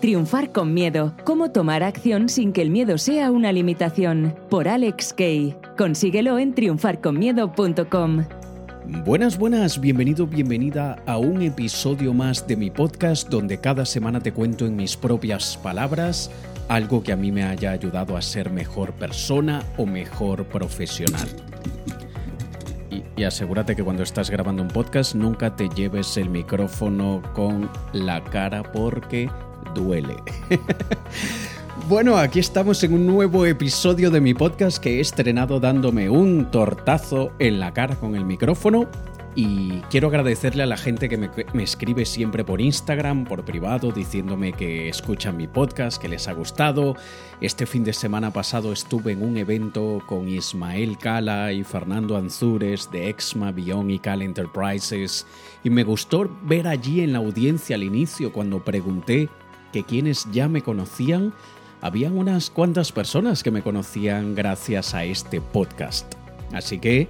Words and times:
Triunfar 0.00 0.50
con 0.50 0.74
miedo. 0.74 1.14
Cómo 1.24 1.52
tomar 1.52 1.82
acción 1.82 2.28
sin 2.28 2.52
que 2.52 2.62
el 2.62 2.70
miedo 2.70 2.98
sea 2.98 3.30
una 3.30 3.52
limitación. 3.52 4.34
Por 4.50 4.68
Alex 4.68 5.12
Kay. 5.12 5.56
Consíguelo 5.78 6.38
en 6.38 6.54
triunfarconmiedo.com. 6.54 8.24
Buenas, 9.04 9.38
buenas, 9.38 9.80
bienvenido, 9.80 10.26
bienvenida 10.26 10.96
a 11.06 11.16
un 11.16 11.40
episodio 11.42 12.12
más 12.12 12.48
de 12.48 12.56
mi 12.56 12.70
podcast 12.70 13.28
donde 13.28 13.58
cada 13.58 13.86
semana 13.86 14.20
te 14.20 14.32
cuento 14.32 14.66
en 14.66 14.74
mis 14.74 14.96
propias 14.96 15.56
palabras 15.56 16.30
algo 16.68 17.02
que 17.02 17.12
a 17.12 17.16
mí 17.16 17.30
me 17.30 17.44
haya 17.44 17.70
ayudado 17.70 18.16
a 18.16 18.22
ser 18.22 18.50
mejor 18.50 18.92
persona 18.94 19.62
o 19.76 19.86
mejor 19.86 20.46
profesional. 20.46 21.28
Y, 22.90 23.02
y, 23.16 23.24
asegúrate 23.24 23.76
que 23.76 23.84
cuando 23.84 24.02
estás 24.02 24.30
grabando 24.30 24.62
un 24.62 24.68
podcast 24.68 25.14
nunca 25.14 25.54
te 25.54 25.68
lleves 25.68 26.16
el 26.16 26.28
micrófono 26.28 27.22
con 27.34 27.70
la 27.92 28.22
cara 28.24 28.62
porque 28.62 29.30
duele. 29.74 30.16
bueno, 31.88 32.16
aquí 32.16 32.40
estamos 32.40 32.82
en 32.84 32.94
un 32.94 33.06
nuevo 33.06 33.46
episodio 33.46 34.10
de 34.10 34.20
mi 34.20 34.34
podcast 34.34 34.78
que 34.78 34.98
he 34.98 35.00
estrenado 35.00 35.60
dándome 35.60 36.10
un 36.10 36.50
tortazo 36.50 37.32
en 37.38 37.60
la 37.60 37.72
cara 37.72 37.96
con 37.96 38.16
el 38.16 38.24
micrófono. 38.24 38.88
Y 39.34 39.80
quiero 39.88 40.08
agradecerle 40.08 40.62
a 40.62 40.66
la 40.66 40.76
gente 40.76 41.08
que 41.08 41.16
me, 41.16 41.30
escribe 41.62 42.04
siempre 42.04 42.44
por 42.44 42.60
Instagram, 42.60 43.24
por 43.24 43.46
privado, 43.46 43.90
diciéndome 43.90 44.52
que 44.52 44.90
escuchan 44.90 45.38
mi 45.38 45.48
podcast, 45.48 46.00
que 46.00 46.08
les 46.08 46.28
ha 46.28 46.34
gustado. 46.34 46.96
Este 47.40 47.64
fin 47.64 47.82
de 47.82 47.94
semana 47.94 48.30
pasado 48.30 48.72
estuve 48.72 49.12
en 49.12 49.22
un 49.22 49.38
evento 49.38 50.02
con 50.06 50.28
Ismael 50.28 50.98
Cala 50.98 51.50
y 51.52 51.64
Fernando 51.64 52.18
Anzures 52.18 52.90
de 52.90 53.08
Exma, 53.08 53.54
Cal 54.02 54.20
Enterprises. 54.20 55.26
Y 55.64 55.70
me 55.70 55.82
gustó 55.82 56.28
ver 56.42 56.68
allí 56.68 57.00
en 57.00 57.14
la 57.14 57.18
audiencia 57.20 57.76
al 57.76 57.84
inicio 57.84 58.32
cuando 58.32 58.62
pregunté 58.62 59.30
que 59.72 59.84
quienes 59.84 60.28
ya 60.32 60.48
me 60.48 60.62
conocían, 60.62 61.32
habían 61.80 62.16
unas 62.16 62.50
cuantas 62.50 62.92
personas 62.92 63.42
que 63.42 63.50
me 63.50 63.62
conocían 63.62 64.34
gracias 64.34 64.94
a 64.94 65.04
este 65.04 65.40
podcast. 65.40 66.14
Así 66.52 66.78
que, 66.78 67.08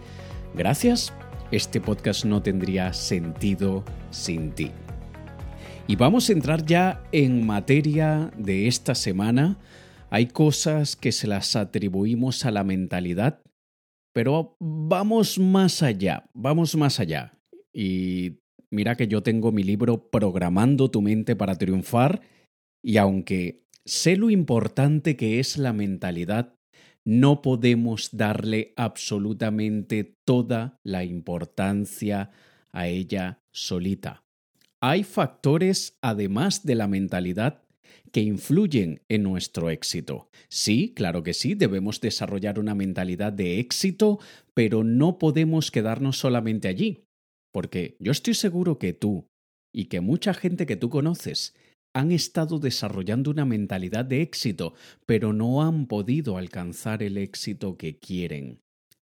gracias, 0.55 1.13
este 1.51 1.81
podcast 1.81 2.25
no 2.25 2.43
tendría 2.43 2.93
sentido 2.93 3.85
sin 4.11 4.53
ti. 4.53 4.71
Y 5.87 5.97
vamos 5.97 6.31
a 6.31 6.33
entrar 6.33 6.65
ya 6.65 7.03
en 7.13 7.45
materia 7.45 8.31
de 8.39 8.69
esta 8.69 8.95
semana. 8.95 9.59
Hay 10.09 10.29
cosas 10.29 10.97
que 10.97 11.13
se 11.13 11.27
las 11.27 11.57
atribuimos 11.57 12.47
a 12.47 12.51
la 12.51 12.65
mentalidad, 12.65 13.43
pero 14.15 14.57
vamos 14.61 15.39
más 15.39 15.83
allá, 15.83 16.31
vamos 16.33 16.77
más 16.77 17.01
allá. 17.01 17.35
Y 17.73 18.39
mira 18.71 18.95
que 18.95 19.09
yo 19.09 19.23
tengo 19.23 19.53
mi 19.53 19.65
libro 19.65 20.09
Programando 20.09 20.91
tu 20.91 21.03
mente 21.03 21.35
para 21.35 21.57
triunfar 21.57 22.23
y 22.83 22.97
aunque 22.97 23.65
sé 23.85 24.17
lo 24.17 24.31
importante 24.31 25.17
que 25.17 25.41
es 25.41 25.57
la 25.57 25.73
mentalidad, 25.73 26.55
no 27.05 27.43
podemos 27.43 28.11
darle 28.13 28.75
absolutamente 28.77 30.17
toda 30.25 30.79
la 30.85 31.05
importancia 31.05 32.31
a 32.73 32.89
ella 32.89 33.41
solita. 33.53 34.25
Hay 34.81 35.05
factores, 35.05 35.97
además 36.01 36.65
de 36.65 36.75
la 36.75 36.89
mentalidad, 36.89 37.63
que 38.11 38.21
influyen 38.21 39.01
en 39.09 39.23
nuestro 39.23 39.71
éxito. 39.71 40.29
Sí, 40.49 40.93
claro 40.95 41.23
que 41.23 41.35
sí, 41.35 41.55
debemos 41.55 42.01
desarrollar 42.01 42.59
una 42.59 42.75
mentalidad 42.75 43.33
de 43.33 43.59
éxito, 43.59 44.19
pero 44.55 44.85
no 44.85 45.19
podemos 45.19 45.71
quedarnos 45.71 46.19
solamente 46.19 46.69
allí. 46.69 47.05
Porque 47.53 47.97
yo 48.01 48.13
estoy 48.13 48.35
seguro 48.35 48.79
que 48.79 48.93
tú 48.93 49.29
y 49.73 49.87
que 49.87 50.01
mucha 50.01 50.35
gente 50.35 50.67
que 50.67 50.77
tú 50.77 50.91
conoces 50.91 51.55
han 51.95 52.13
estado 52.13 52.59
desarrollando 52.59 53.31
una 53.31 53.45
mentalidad 53.45 54.05
de 54.05 54.23
éxito, 54.23 54.75
pero 55.07 55.33
no 55.33 55.63
han 55.63 55.87
podido 55.87 56.37
alcanzar 56.37 57.03
el 57.03 57.19
éxito 57.19 57.77
que 57.77 57.99
quieren. 57.99 58.61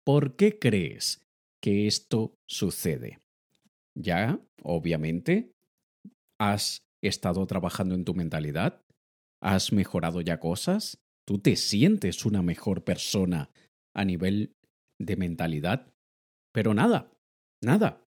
¿Por 0.04 0.36
qué 0.36 0.58
crees 0.58 1.26
que 1.62 1.86
esto 1.86 2.34
sucede? 2.48 3.18
Ya, 3.96 4.40
obviamente, 4.62 5.52
has 6.38 6.82
estado 7.02 7.46
trabajando 7.46 7.94
en 7.94 8.04
tu 8.04 8.14
mentalidad, 8.14 8.82
has 9.42 9.72
mejorado 9.72 10.20
ya 10.20 10.38
cosas, 10.38 10.98
tú 11.26 11.38
te 11.38 11.56
sientes 11.56 12.24
una 12.26 12.42
mejor 12.42 12.84
persona 12.84 13.50
a 13.94 14.04
nivel 14.04 14.52
de 15.00 15.16
mentalidad, 15.16 15.92
pero 16.52 16.74
nada, 16.74 17.10
nada. 17.62 18.05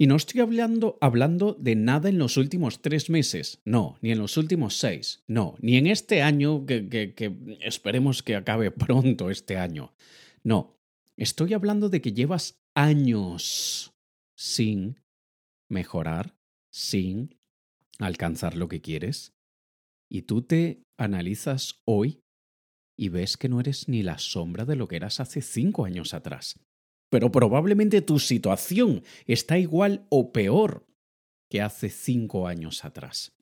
Y 0.00 0.06
no 0.06 0.14
estoy 0.14 0.40
hablando, 0.40 0.96
hablando 1.00 1.54
de 1.54 1.74
nada 1.74 2.08
en 2.08 2.18
los 2.18 2.36
últimos 2.36 2.80
tres 2.80 3.10
meses, 3.10 3.60
no, 3.64 3.98
ni 4.00 4.12
en 4.12 4.18
los 4.18 4.36
últimos 4.36 4.78
seis, 4.78 5.24
no, 5.26 5.56
ni 5.60 5.76
en 5.76 5.88
este 5.88 6.22
año 6.22 6.66
que, 6.66 6.88
que, 6.88 7.58
esperemos 7.60 8.22
que 8.22 8.36
acabe 8.36 8.70
pronto 8.70 9.28
este 9.28 9.56
año. 9.56 9.92
No, 10.44 10.78
estoy 11.16 11.52
hablando 11.52 11.88
de 11.88 12.00
que 12.00 12.12
llevas 12.12 12.60
años 12.76 13.92
sin 14.36 15.00
mejorar, 15.68 16.36
sin 16.70 17.36
alcanzar 17.98 18.56
lo 18.56 18.68
que 18.68 18.80
quieres. 18.80 19.34
Y 20.08 20.22
tú 20.22 20.42
te 20.42 20.84
analizas 20.96 21.82
hoy 21.84 22.22
y 22.96 23.08
ves 23.08 23.36
que 23.36 23.48
no 23.48 23.58
eres 23.58 23.88
ni 23.88 24.04
la 24.04 24.18
sombra 24.18 24.64
de 24.64 24.76
lo 24.76 24.86
que 24.86 24.94
eras 24.94 25.18
hace 25.18 25.42
cinco 25.42 25.84
años 25.84 26.14
atrás 26.14 26.60
pero 27.10 27.30
probablemente 27.30 28.02
tu 28.02 28.18
situación 28.18 29.02
está 29.26 29.58
igual 29.58 30.06
o 30.10 30.32
peor 30.32 30.86
que 31.48 31.62
hace 31.62 31.88
cinco 31.88 32.46
años 32.46 32.84
atrás. 32.84 33.32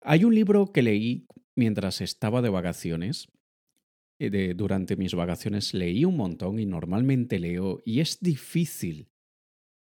Hay 0.00 0.24
un 0.24 0.34
libro 0.34 0.72
que 0.72 0.82
leí 0.82 1.26
mientras 1.56 2.00
estaba 2.00 2.40
de 2.40 2.48
vacaciones. 2.48 3.28
Eh, 4.20 4.30
de, 4.30 4.54
durante 4.54 4.96
mis 4.96 5.14
vacaciones 5.14 5.74
leí 5.74 6.04
un 6.04 6.16
montón 6.16 6.58
y 6.58 6.66
normalmente 6.66 7.38
leo 7.38 7.80
y 7.84 8.00
es 8.00 8.18
difícil 8.20 9.10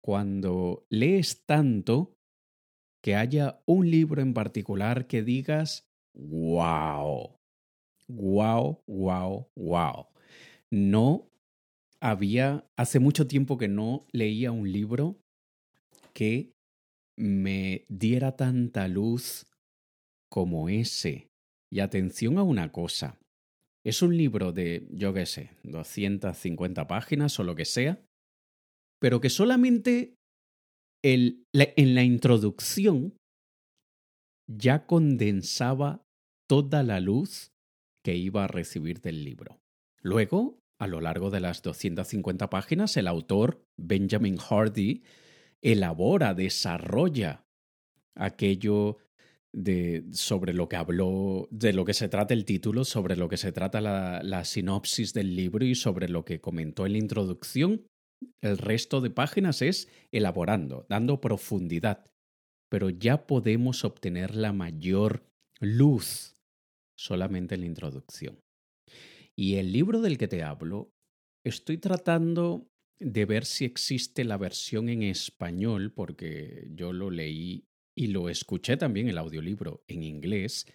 cuando 0.03 0.87
lees 0.91 1.47
tanto 1.47 2.17
que 3.03 3.15
haya 3.15 3.62
un 3.67 3.91
libro 3.91 4.21
en 4.21 4.34
particular 4.34 5.06
que 5.06 5.23
digas, 5.23 5.88
wow, 6.15 7.38
wow, 8.09 8.83
wow, 8.87 9.49
wow. 9.55 10.06
No 10.71 11.31
había, 12.00 12.66
hace 12.76 12.98
mucho 12.98 13.26
tiempo 13.26 13.58
que 13.58 13.68
no 13.68 14.06
leía 14.12 14.52
un 14.52 14.70
libro 14.70 15.18
que 16.12 16.52
me 17.18 17.84
diera 17.88 18.36
tanta 18.36 18.88
luz 18.88 19.46
como 20.30 20.68
ese. 20.68 21.28
Y 21.70 21.80
atención 21.80 22.38
a 22.38 22.42
una 22.42 22.72
cosa. 22.72 23.18
Es 23.84 24.02
un 24.02 24.16
libro 24.16 24.52
de, 24.52 24.86
yo 24.90 25.12
qué 25.12 25.26
sé, 25.26 25.50
250 25.62 26.86
páginas 26.86 27.38
o 27.38 27.44
lo 27.44 27.54
que 27.54 27.64
sea, 27.64 28.02
pero 29.00 29.20
que 29.20 29.30
solamente 29.30 30.14
el, 31.04 31.44
en 31.52 31.94
la 31.94 32.02
introducción 32.02 33.16
ya 34.48 34.86
condensaba 34.86 36.02
toda 36.48 36.82
la 36.82 37.00
luz 37.00 37.52
que 38.04 38.16
iba 38.16 38.44
a 38.44 38.48
recibir 38.48 39.00
del 39.00 39.24
libro. 39.24 39.58
Luego, 40.02 40.58
a 40.78 40.87
lo 40.87 41.00
largo 41.00 41.31
de 41.31 41.41
las 41.41 41.62
250 41.62 42.50
páginas, 42.50 42.97
el 42.97 43.06
autor, 43.06 43.64
Benjamin 43.76 44.37
Hardy, 44.37 45.03
elabora, 45.62 46.34
desarrolla 46.34 47.44
aquello 48.14 48.98
de, 49.53 50.04
sobre 50.12 50.53
lo 50.53 50.69
que 50.69 50.76
habló, 50.76 51.48
de 51.50 51.72
lo 51.72 51.84
que 51.84 51.94
se 51.94 52.09
trata 52.09 52.34
el 52.34 52.44
título, 52.44 52.84
sobre 52.84 53.16
lo 53.16 53.28
que 53.28 53.37
se 53.37 53.53
trata 53.53 53.81
la, 53.81 54.22
la 54.22 54.44
sinopsis 54.44 55.14
del 55.14 55.34
libro 55.34 55.64
y 55.64 55.75
sobre 55.75 56.09
lo 56.09 56.25
que 56.25 56.41
comentó 56.41 56.84
en 56.84 56.93
la 56.93 56.98
introducción. 56.98 57.87
El 58.43 58.58
resto 58.58 59.00
de 59.00 59.10
páginas 59.10 59.62
es 59.62 59.88
elaborando, 60.12 60.87
dando 60.88 61.20
profundidad. 61.20 62.04
Pero 62.70 62.91
ya 62.91 63.26
podemos 63.26 63.84
obtener 63.84 64.34
la 64.34 64.52
mayor 64.52 65.25
luz 65.61 66.37
solamente 66.99 67.55
en 67.55 67.61
la 67.62 67.67
introducción. 67.67 68.38
Y 69.38 69.56
el 69.56 69.71
libro 69.71 70.00
del 70.00 70.17
que 70.17 70.29
te 70.29 70.43
hablo, 70.43 70.94
estoy 71.44 71.77
tratando 71.77 72.71
de 72.99 73.27
ver 73.27 73.44
si 73.44 73.67
existe 73.67 74.25
la 74.25 74.38
versión 74.38 74.88
en 74.88 75.03
español, 75.03 75.93
porque 75.93 76.69
yo 76.71 76.94
lo 76.94 77.11
leí 77.11 77.67
y 77.94 78.06
lo 78.09 78.31
escuché 78.31 78.79
también 78.79 79.09
el 79.09 79.19
audiolibro 79.19 79.85
en 79.88 80.03
inglés. 80.03 80.67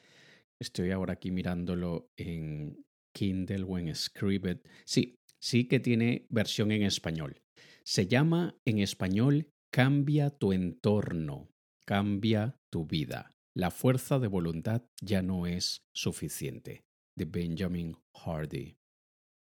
Estoy 0.59 0.91
ahora 0.91 1.13
aquí 1.13 1.31
mirándolo 1.31 2.11
en 2.15 2.85
Kindle 3.13 3.63
o 3.63 3.79
en 3.79 3.95
Scribd. 3.95 4.59
Sí, 4.85 5.15
sí 5.39 5.67
que 5.67 5.79
tiene 5.79 6.27
versión 6.29 6.71
en 6.71 6.83
español. 6.83 7.41
Se 7.83 8.05
llama 8.05 8.55
en 8.65 8.77
español 8.77 9.49
Cambia 9.73 10.29
tu 10.29 10.51
entorno, 10.51 11.49
cambia 11.85 12.59
tu 12.69 12.85
vida. 12.85 13.31
La 13.55 13.71
fuerza 13.71 14.19
de 14.19 14.27
voluntad 14.27 14.83
ya 15.01 15.21
no 15.21 15.47
es 15.47 15.85
suficiente 15.93 16.83
de 17.15 17.25
Benjamin 17.25 17.97
Hardy. 18.13 18.77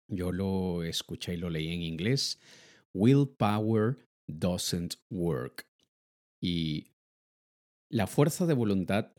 Yo 0.08 0.32
lo 0.32 0.82
escuché 0.82 1.34
y 1.34 1.36
lo 1.36 1.50
leí 1.50 1.72
en 1.72 1.82
inglés. 1.82 2.40
Willpower 2.94 3.98
doesn't 4.26 4.96
work. 5.10 5.66
Y 6.40 6.92
la 7.90 8.06
fuerza 8.06 8.46
de 8.46 8.54
voluntad 8.54 9.12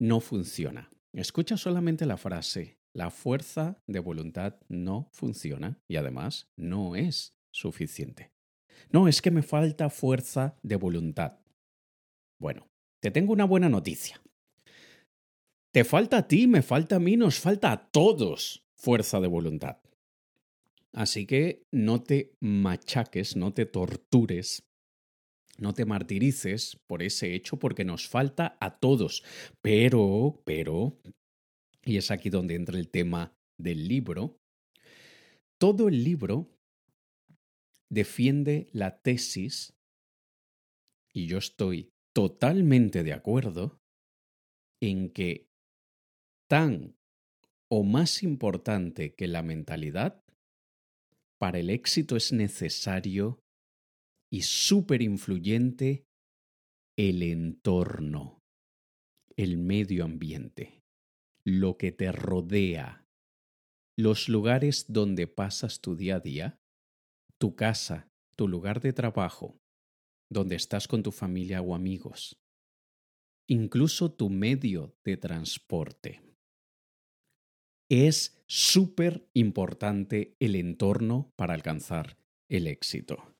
no 0.00 0.20
funciona. 0.20 0.90
Escucha 1.12 1.56
solamente 1.56 2.06
la 2.06 2.16
frase, 2.16 2.78
la 2.94 3.10
fuerza 3.10 3.82
de 3.86 4.00
voluntad 4.00 4.58
no 4.68 5.08
funciona 5.12 5.78
y 5.88 5.96
además 5.96 6.50
no 6.56 6.96
es 6.96 7.34
suficiente. 7.52 8.32
No, 8.90 9.08
es 9.08 9.22
que 9.22 9.30
me 9.30 9.42
falta 9.42 9.90
fuerza 9.90 10.58
de 10.62 10.76
voluntad. 10.76 11.38
Bueno, 12.40 12.68
te 13.00 13.10
tengo 13.10 13.32
una 13.32 13.44
buena 13.44 13.68
noticia. 13.68 14.20
Te 15.72 15.84
falta 15.84 16.18
a 16.18 16.28
ti, 16.28 16.46
me 16.46 16.60
falta 16.60 16.96
a 16.96 17.00
mí, 17.00 17.16
nos 17.16 17.40
falta 17.40 17.72
a 17.72 17.90
todos 17.90 18.62
fuerza 18.74 19.20
de 19.20 19.26
voluntad. 19.26 19.78
Así 20.92 21.26
que 21.26 21.66
no 21.70 22.02
te 22.02 22.36
machaques, 22.40 23.36
no 23.36 23.54
te 23.54 23.64
tortures, 23.64 24.68
no 25.56 25.72
te 25.72 25.86
martirices 25.86 26.78
por 26.86 27.02
ese 27.02 27.34
hecho 27.34 27.58
porque 27.58 27.86
nos 27.86 28.06
falta 28.06 28.58
a 28.60 28.78
todos. 28.78 29.24
Pero, 29.62 30.42
pero, 30.44 31.00
y 31.82 31.96
es 31.96 32.10
aquí 32.10 32.28
donde 32.28 32.54
entra 32.54 32.78
el 32.78 32.90
tema 32.90 33.34
del 33.56 33.88
libro, 33.88 34.38
todo 35.58 35.88
el 35.88 36.04
libro 36.04 36.50
defiende 37.88 38.68
la 38.72 39.00
tesis, 39.00 39.74
y 41.14 41.26
yo 41.26 41.38
estoy 41.38 41.92
totalmente 42.12 43.02
de 43.02 43.14
acuerdo, 43.14 43.80
en 44.80 45.10
que 45.10 45.51
tan 46.52 46.98
o 47.70 47.82
más 47.82 48.22
importante 48.22 49.14
que 49.14 49.26
la 49.26 49.42
mentalidad, 49.42 50.22
para 51.40 51.60
el 51.60 51.70
éxito 51.70 52.14
es 52.14 52.30
necesario 52.30 53.40
y 54.30 54.42
súper 54.42 55.00
influyente 55.00 56.04
el 56.98 57.22
entorno, 57.22 58.42
el 59.34 59.56
medio 59.56 60.04
ambiente, 60.04 60.82
lo 61.42 61.78
que 61.78 61.90
te 61.90 62.12
rodea, 62.12 63.06
los 63.96 64.28
lugares 64.28 64.84
donde 64.92 65.26
pasas 65.26 65.80
tu 65.80 65.96
día 65.96 66.16
a 66.16 66.20
día, 66.20 66.60
tu 67.38 67.56
casa, 67.56 68.10
tu 68.36 68.46
lugar 68.46 68.82
de 68.82 68.92
trabajo, 68.92 69.56
donde 70.30 70.56
estás 70.56 70.86
con 70.86 71.02
tu 71.02 71.12
familia 71.12 71.62
o 71.62 71.74
amigos, 71.74 72.36
incluso 73.48 74.12
tu 74.12 74.28
medio 74.28 74.94
de 75.02 75.16
transporte. 75.16 76.31
Es 77.94 78.42
súper 78.46 79.28
importante 79.34 80.34
el 80.40 80.56
entorno 80.56 81.30
para 81.36 81.52
alcanzar 81.52 82.16
el 82.48 82.66
éxito. 82.66 83.36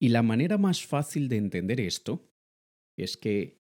Y 0.00 0.10
la 0.10 0.22
manera 0.22 0.58
más 0.58 0.86
fácil 0.86 1.28
de 1.28 1.38
entender 1.38 1.80
esto 1.80 2.30
es 2.96 3.16
que 3.16 3.58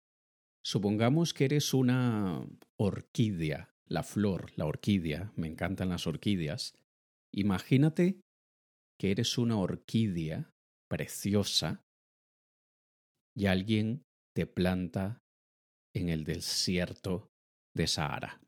supongamos 0.64 1.34
que 1.34 1.44
eres 1.44 1.74
una 1.74 2.48
orquídea, 2.80 3.76
la 3.86 4.04
flor, 4.04 4.58
la 4.58 4.66
orquídea, 4.66 5.34
me 5.36 5.48
encantan 5.48 5.90
las 5.90 6.08
orquídeas. 6.08 6.74
Imagínate 7.34 8.22
que 8.98 9.12
eres 9.12 9.38
una 9.38 9.58
orquídea 9.58 10.54
preciosa 10.90 11.84
y 13.36 13.48
alguien 13.48 14.04
te 14.34 14.46
planta 14.46 15.22
en 15.94 16.08
el 16.08 16.24
desierto 16.24 17.28
de 17.76 17.88
Sahara 17.88 18.40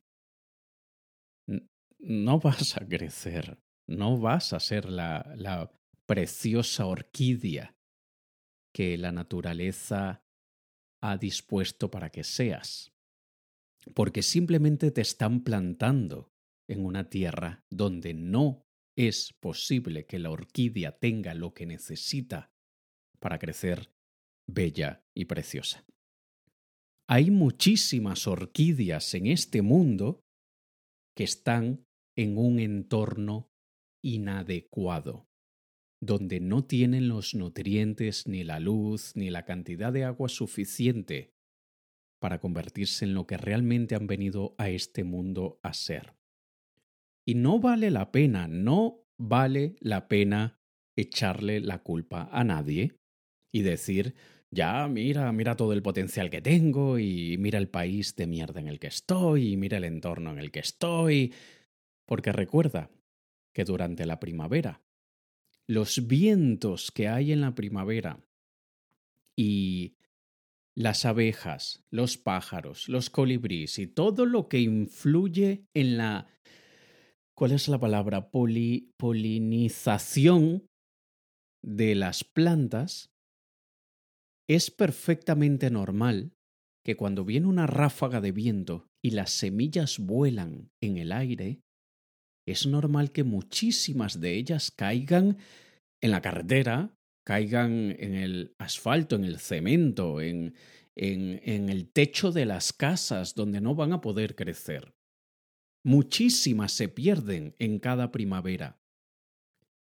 no 2.02 2.40
vas 2.40 2.78
a 2.78 2.88
crecer, 2.88 3.60
no 3.88 4.20
vas 4.20 4.54
a 4.54 4.60
ser 4.60 4.90
la, 4.90 5.34
la 5.36 5.72
preciosa 6.06 6.86
orquídea 6.86 7.76
que 8.74 8.98
la 8.98 9.12
naturaleza 9.12 10.24
ha 11.02 11.18
dispuesto 11.18 11.90
para 11.90 12.10
que 12.10 12.24
seas, 12.24 12.94
porque 13.94 14.24
simplemente 14.24 14.92
te 14.92 15.02
están 15.02 15.44
plantando 15.44 16.32
en 16.68 16.86
una 16.86 17.10
tierra 17.10 17.66
donde 17.70 18.14
no 18.14 18.66
es 18.96 19.34
posible 19.34 20.06
que 20.06 20.20
la 20.20 20.32
orquídea 20.32 20.98
tenga 20.98 21.34
lo 21.34 21.54
que 21.54 21.66
necesita 21.66 22.52
para 23.20 23.40
crecer 23.40 23.94
bella 24.48 25.04
y 25.14 25.26
preciosa. 25.26 25.86
Hay 27.08 27.32
muchísimas 27.32 28.28
orquídeas 28.28 29.14
en 29.14 29.28
este 29.28 29.62
mundo 29.62 30.24
que 31.16 31.24
están 31.24 31.86
en 32.16 32.38
un 32.38 32.60
entorno 32.60 33.52
inadecuado, 34.04 35.28
donde 36.02 36.40
no 36.40 36.66
tienen 36.66 37.08
los 37.08 37.36
nutrientes, 37.36 38.28
ni 38.28 38.44
la 38.44 38.60
luz, 38.60 39.16
ni 39.16 39.30
la 39.30 39.46
cantidad 39.46 39.94
de 39.94 40.04
agua 40.04 40.30
suficiente 40.30 41.34
para 42.20 42.40
convertirse 42.40 43.06
en 43.06 43.14
lo 43.14 43.26
que 43.26 43.38
realmente 43.38 43.96
han 43.96 44.08
venido 44.08 44.56
a 44.58 44.70
este 44.70 45.04
mundo 45.04 45.60
a 45.64 45.74
ser. 45.74 46.14
Y 47.26 47.36
no 47.36 47.60
vale 47.60 47.92
la 47.92 48.12
pena, 48.12 48.48
no 48.48 49.06
vale 49.18 49.76
la 49.80 50.08
pena 50.08 50.60
echarle 50.96 51.60
la 51.60 51.80
culpa 51.80 52.30
a 52.32 52.44
nadie 52.44 52.96
y 53.54 53.62
decir, 53.62 54.16
ya, 54.52 54.88
mira, 54.88 55.32
mira 55.32 55.56
todo 55.56 55.74
el 55.74 55.82
potencial 55.82 56.30
que 56.30 56.42
tengo 56.42 57.00
y 57.00 57.38
mira 57.38 57.58
el 57.58 57.70
país 57.70 58.16
de 58.16 58.28
mierda 58.28 58.60
en 58.60 58.68
el 58.68 58.80
que 58.80 58.88
estoy 58.88 59.54
y 59.54 59.58
mira 59.58 59.78
el 59.78 59.86
entorno 59.86 60.32
en 60.32 60.40
el 60.40 60.52
que 60.52 60.60
estoy 60.60 61.34
porque 62.12 62.34
recuerda 62.34 62.92
que 63.54 63.64
durante 63.64 64.06
la 64.06 64.20
primavera, 64.20 64.84
los 65.66 66.08
vientos 66.08 66.92
que 66.92 67.08
hay 67.08 67.32
en 67.32 67.40
la 67.40 67.56
primavera 67.56 68.20
y 69.38 69.96
las 70.76 71.06
abejas, 71.06 71.86
los 71.90 72.18
pájaros, 72.18 72.90
los 72.90 73.10
colibríes 73.10 73.80
y 73.80 73.88
todo 73.88 74.26
lo 74.26 74.50
que 74.50 74.60
influye 74.60 75.64
en 75.74 75.96
la... 75.96 76.28
¿Cuál 77.34 77.54
es 77.54 77.70
la 77.70 77.80
palabra? 77.80 78.30
polinización 78.30 80.68
de 81.64 81.96
las 81.96 82.26
plantas, 82.26 83.14
es 84.50 84.70
perfectamente 84.70 85.72
normal 85.72 86.34
que 86.84 86.98
cuando 86.98 87.24
viene 87.24 87.48
una 87.48 87.68
ráfaga 87.68 88.20
de 88.20 88.34
viento 88.34 88.90
y 89.02 89.12
las 89.12 89.32
semillas 89.32 89.98
vuelan 89.98 90.74
en 90.82 90.98
el 90.98 91.14
aire, 91.14 91.62
es 92.46 92.66
normal 92.66 93.12
que 93.12 93.24
muchísimas 93.24 94.20
de 94.20 94.36
ellas 94.36 94.72
caigan 94.72 95.38
en 96.02 96.12
la 96.12 96.22
carretera, 96.22 96.96
caigan 97.26 97.96
en 98.00 98.16
el 98.16 98.56
asfalto, 98.58 99.16
en 99.16 99.26
el 99.26 99.40
cemento, 99.40 100.22
en, 100.22 100.56
en, 100.96 101.70
el 101.70 101.92
techo 101.92 102.32
de 102.32 102.46
las 102.46 102.74
casas 102.74 103.36
donde 103.36 103.62
no 103.62 103.76
van 103.76 103.94
a 103.94 104.02
poder 104.02 104.36
crecer. 104.36 104.94
Muchísimas 105.84 106.72
se 106.72 106.90
pierden 106.90 107.56
en 107.60 107.80
cada 107.80 108.12
primavera. 108.12 108.80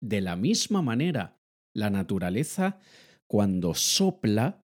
De 0.02 0.22
la 0.22 0.36
misma 0.36 0.82
manera, 0.82 1.42
la 1.74 1.90
naturaleza, 1.90 2.80
cuando 3.28 3.74
sopla 3.74 4.66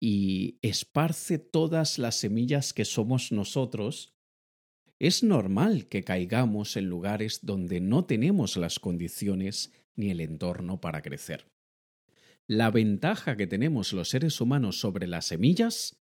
y 0.00 0.58
esparce 0.62 1.38
todas 1.38 1.98
las 1.98 2.16
semillas 2.16 2.72
que 2.72 2.84
somos 2.84 3.32
nosotros, 3.32 4.13
es 4.98 5.22
normal 5.22 5.86
que 5.86 6.04
caigamos 6.04 6.76
en 6.76 6.88
lugares 6.88 7.40
donde 7.42 7.80
no 7.80 8.04
tenemos 8.04 8.56
las 8.56 8.78
condiciones 8.78 9.72
ni 9.96 10.10
el 10.10 10.20
entorno 10.20 10.80
para 10.80 11.02
crecer. 11.02 11.50
La 12.46 12.70
ventaja 12.70 13.36
que 13.36 13.46
tenemos 13.46 13.92
los 13.92 14.10
seres 14.10 14.40
humanos 14.40 14.78
sobre 14.78 15.06
las 15.06 15.26
semillas 15.26 16.04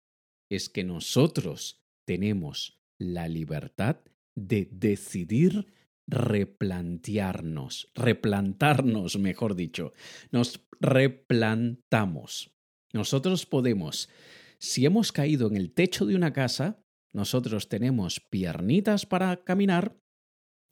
es 0.49 0.69
que 0.69 0.83
nosotros 0.83 1.83
tenemos 2.05 2.81
la 2.97 3.27
libertad 3.27 4.01
de 4.35 4.67
decidir 4.71 5.67
replantearnos, 6.07 7.91
replantarnos, 7.95 9.17
mejor 9.17 9.55
dicho. 9.55 9.91
Nos 10.31 10.61
replantamos. 10.79 12.51
Nosotros 12.93 13.45
podemos, 13.45 14.09
si 14.59 14.85
hemos 14.85 15.11
caído 15.11 15.47
en 15.47 15.57
el 15.57 15.73
techo 15.73 16.05
de 16.05 16.15
una 16.15 16.33
casa, 16.33 16.84
nosotros 17.15 17.69
tenemos 17.69 18.19
piernitas 18.19 19.05
para 19.05 19.45
caminar 19.45 19.97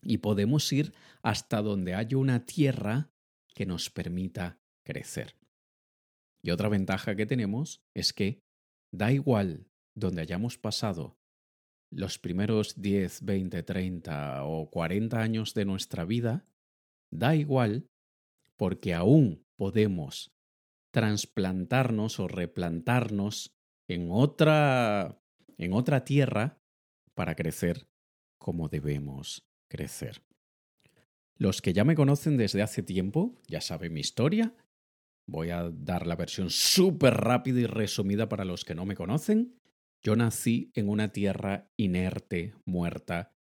y 0.01 0.17
podemos 0.17 0.73
ir 0.73 0.93
hasta 1.21 1.62
donde 1.62 1.95
haya 1.95 2.17
una 2.17 2.45
tierra 2.45 3.13
que 3.55 3.65
nos 3.65 3.89
permita 3.89 4.59
crecer. 4.83 5.38
Y 6.43 6.51
otra 6.51 6.67
ventaja 6.67 7.15
que 7.15 7.25
tenemos 7.25 7.81
es 7.93 8.12
que 8.12 8.43
da 8.91 9.13
igual 9.13 9.69
donde 9.95 10.21
hayamos 10.21 10.57
pasado 10.57 11.17
los 11.89 12.19
primeros 12.19 12.81
10, 12.81 13.23
20, 13.23 13.63
30 13.63 14.43
o 14.43 14.69
40 14.69 15.21
años 15.21 15.53
de 15.53 15.63
nuestra 15.63 16.03
vida, 16.03 16.45
da 17.09 17.38
igual 17.38 17.88
porque 18.57 18.93
aún 18.93 19.47
podemos 19.55 20.35
trasplantarnos 20.91 22.19
o 22.19 22.27
replantarnos 22.27 23.55
en 23.88 24.09
otra 24.12 25.23
en 25.63 25.74
otra 25.74 26.05
tierra 26.05 26.60
para 27.13 27.36
crecer 27.36 27.88
como 28.38 28.70
debemos 28.70 29.46
crecer. 29.70 30.22
Los 31.38 31.62
que 31.62 31.74
ya 31.74 31.84
me 31.84 31.96
conocen 31.96 32.38
desde 32.38 32.62
hace 32.62 32.84
tiempo 32.84 33.41
ya 33.48 33.62
saben 33.62 33.93
mi 33.93 34.01
historia. 34.01 34.53
Voy 35.25 35.50
a 35.50 35.70
dar 35.72 36.05
la 36.05 36.15
versión 36.15 36.50
súper 36.50 37.15
rápida 37.15 37.62
y 37.62 37.65
resumida 37.65 38.29
para 38.29 38.46
los 38.46 38.65
que 38.65 38.75
no 38.75 38.86
me 38.86 38.96
conocen. 38.96 39.55
Yo 40.03 40.15
nací 40.15 40.72
en 40.75 40.89
una 40.89 41.13
tierra 41.13 41.72
inerte, 41.77 42.53
muerta, 42.65 43.32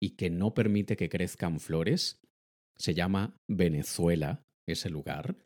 y 0.00 0.10
que 0.16 0.30
no 0.30 0.54
permite 0.54 0.96
que 0.96 1.08
crezcan 1.08 1.60
flores. 1.60 2.20
Se 2.76 2.94
llama 2.94 3.36
Venezuela, 3.48 4.44
ese 4.66 4.90
lugar. 4.90 5.36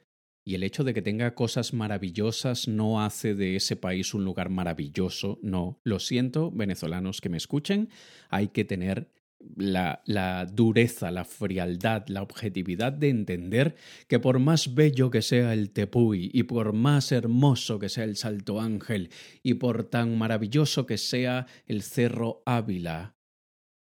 Y 0.44 0.54
el 0.54 0.62
hecho 0.62 0.84
de 0.84 0.92
que 0.92 1.02
tenga 1.02 1.34
cosas 1.34 1.72
maravillosas 1.72 2.68
no 2.68 3.02
hace 3.02 3.34
de 3.34 3.56
ese 3.56 3.76
país 3.76 4.12
un 4.12 4.24
lugar 4.24 4.50
maravilloso, 4.50 5.38
no. 5.42 5.80
Lo 5.84 5.98
siento, 5.98 6.50
venezolanos 6.50 7.20
que 7.20 7.30
me 7.30 7.38
escuchen, 7.38 7.88
hay 8.28 8.48
que 8.48 8.64
tener 8.64 9.08
la, 9.56 10.46
dureza, 10.52 11.10
la 11.10 11.24
frialdad, 11.24 12.06
la 12.08 12.22
objetividad 12.22 12.92
de 12.92 13.08
entender 13.08 13.76
que 14.08 14.18
por 14.18 14.38
más 14.38 14.74
bello 14.74 15.10
que 15.10 15.22
sea 15.22 15.52
el 15.52 15.70
Tepuy 15.70 16.30
y 16.32 16.44
por 16.44 16.72
más 16.72 17.12
hermoso 17.12 17.78
que 17.78 17.88
sea 17.88 18.04
el 18.04 18.16
Salto 18.16 18.60
Ángel 18.60 19.10
y 19.42 19.54
por 19.54 19.84
tan 19.84 20.16
maravilloso 20.18 20.86
que 20.86 20.98
sea 20.98 21.46
el 21.66 21.82
Cerro 21.82 22.42
Ávila, 22.46 23.16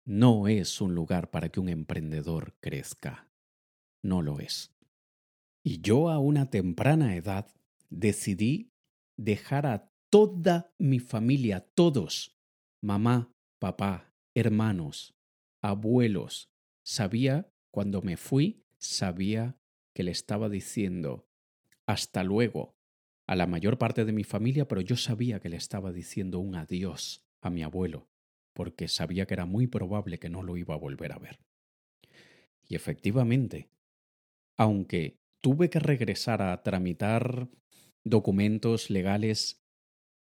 no 0.04 0.48
es 0.48 0.80
un 0.80 0.94
lugar 0.94 1.30
para 1.30 1.48
que 1.48 1.60
un 1.60 1.68
emprendedor 1.68 2.54
crezca. 2.60 3.28
No 4.02 4.22
lo 4.22 4.38
es. 4.38 4.75
Y 5.68 5.80
yo 5.80 6.10
a 6.10 6.20
una 6.20 6.48
temprana 6.48 7.16
edad 7.16 7.48
decidí 7.90 8.70
dejar 9.16 9.66
a 9.66 9.90
toda 10.10 10.72
mi 10.78 11.00
familia, 11.00 11.66
todos, 11.74 12.38
mamá, 12.80 13.34
papá, 13.58 14.14
hermanos, 14.32 15.16
abuelos. 15.60 16.52
Sabía, 16.84 17.50
cuando 17.72 18.00
me 18.00 18.16
fui, 18.16 18.62
sabía 18.78 19.58
que 19.92 20.04
le 20.04 20.12
estaba 20.12 20.48
diciendo 20.48 21.26
hasta 21.84 22.22
luego 22.22 22.76
a 23.26 23.34
la 23.34 23.48
mayor 23.48 23.76
parte 23.76 24.04
de 24.04 24.12
mi 24.12 24.22
familia, 24.22 24.68
pero 24.68 24.82
yo 24.82 24.96
sabía 24.96 25.40
que 25.40 25.48
le 25.48 25.56
estaba 25.56 25.90
diciendo 25.90 26.38
un 26.38 26.54
adiós 26.54 27.24
a 27.40 27.50
mi 27.50 27.64
abuelo, 27.64 28.08
porque 28.52 28.86
sabía 28.86 29.26
que 29.26 29.34
era 29.34 29.46
muy 29.46 29.66
probable 29.66 30.20
que 30.20 30.28
no 30.28 30.44
lo 30.44 30.56
iba 30.56 30.76
a 30.76 30.78
volver 30.78 31.10
a 31.10 31.18
ver. 31.18 31.40
Y 32.68 32.76
efectivamente, 32.76 33.68
aunque 34.56 35.25
tuve 35.46 35.70
que 35.70 35.78
regresar 35.78 36.42
a 36.42 36.60
tramitar 36.64 37.48
documentos 38.04 38.90
legales 38.90 39.64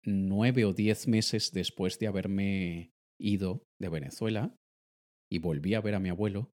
nueve 0.04 0.64
o 0.64 0.72
diez 0.72 1.08
meses 1.08 1.50
después 1.50 1.98
de 1.98 2.06
haberme 2.06 2.92
ido 3.18 3.66
de 3.80 3.88
Venezuela, 3.88 4.56
y 5.28 5.40
volví 5.40 5.74
a 5.74 5.80
ver 5.80 5.96
a 5.96 5.98
mi 5.98 6.10
abuelo, 6.10 6.52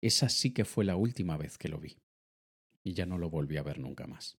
esa 0.00 0.28
sí 0.28 0.54
que 0.54 0.64
fue 0.64 0.84
la 0.84 0.94
última 0.94 1.36
vez 1.36 1.58
que 1.58 1.68
lo 1.68 1.80
vi. 1.80 1.98
Y 2.84 2.94
ya 2.94 3.06
no 3.06 3.18
lo 3.18 3.28
volví 3.28 3.56
a 3.56 3.64
ver 3.64 3.80
nunca 3.80 4.06
más. 4.06 4.38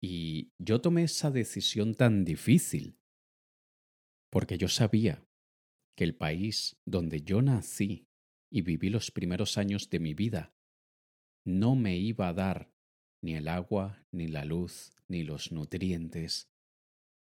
Y 0.00 0.52
yo 0.60 0.80
tomé 0.80 1.02
esa 1.02 1.32
decisión 1.32 1.96
tan 1.96 2.24
difícil 2.24 3.00
porque 4.30 4.58
yo 4.58 4.68
sabía 4.68 5.26
que 5.96 6.04
el 6.04 6.14
país 6.14 6.80
donde 6.86 7.22
yo 7.22 7.42
nací 7.42 8.06
y 8.48 8.62
viví 8.62 8.90
los 8.90 9.10
primeros 9.10 9.58
años 9.58 9.90
de 9.90 9.98
mi 9.98 10.14
vida 10.14 10.54
no 11.44 11.76
me 11.76 11.96
iba 11.96 12.28
a 12.28 12.32
dar 12.32 12.70
ni 13.22 13.34
el 13.34 13.48
agua, 13.48 14.04
ni 14.12 14.28
la 14.28 14.44
luz, 14.44 14.92
ni 15.08 15.24
los 15.24 15.52
nutrientes 15.52 16.50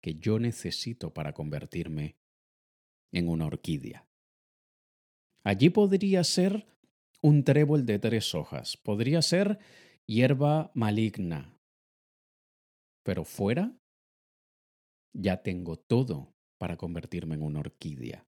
que 0.02 0.14
yo 0.16 0.38
necesito 0.38 1.12
para 1.14 1.32
convertirme 1.32 2.16
en 3.12 3.28
una 3.28 3.46
orquídea. 3.46 4.06
Allí 5.42 5.70
podría 5.70 6.22
ser 6.24 6.66
un 7.22 7.44
trébol 7.44 7.86
de 7.86 7.98
tres 7.98 8.34
hojas, 8.34 8.76
podría 8.76 9.22
ser 9.22 9.58
hierba 10.06 10.70
maligna. 10.74 11.56
Pero 13.02 13.24
fuera 13.24 13.76
ya 15.12 15.42
tengo 15.42 15.76
todo 15.76 16.34
para 16.58 16.76
convertirme 16.76 17.36
en 17.36 17.42
una 17.42 17.60
orquídea. 17.60 18.26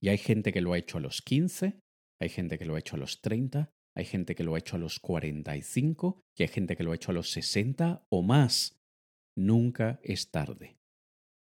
Y 0.00 0.08
hay 0.08 0.18
gente 0.18 0.52
que 0.52 0.60
lo 0.60 0.72
ha 0.72 0.78
hecho 0.78 0.98
a 0.98 1.00
los 1.00 1.22
15, 1.22 1.80
hay 2.20 2.28
gente 2.28 2.58
que 2.58 2.64
lo 2.64 2.76
ha 2.76 2.78
hecho 2.78 2.96
a 2.96 2.98
los 2.98 3.20
30, 3.20 3.72
hay 4.00 4.06
gente 4.06 4.34
que 4.34 4.44
lo 4.44 4.54
ha 4.54 4.58
hecho 4.58 4.76
a 4.76 4.78
los 4.78 4.98
45 4.98 6.22
y 6.36 6.42
hay 6.42 6.48
gente 6.48 6.76
que 6.76 6.82
lo 6.82 6.92
ha 6.92 6.94
hecho 6.94 7.10
a 7.10 7.14
los 7.14 7.30
60 7.30 8.06
o 8.08 8.22
más. 8.22 8.80
Nunca 9.36 10.00
es 10.02 10.30
tarde. 10.30 10.78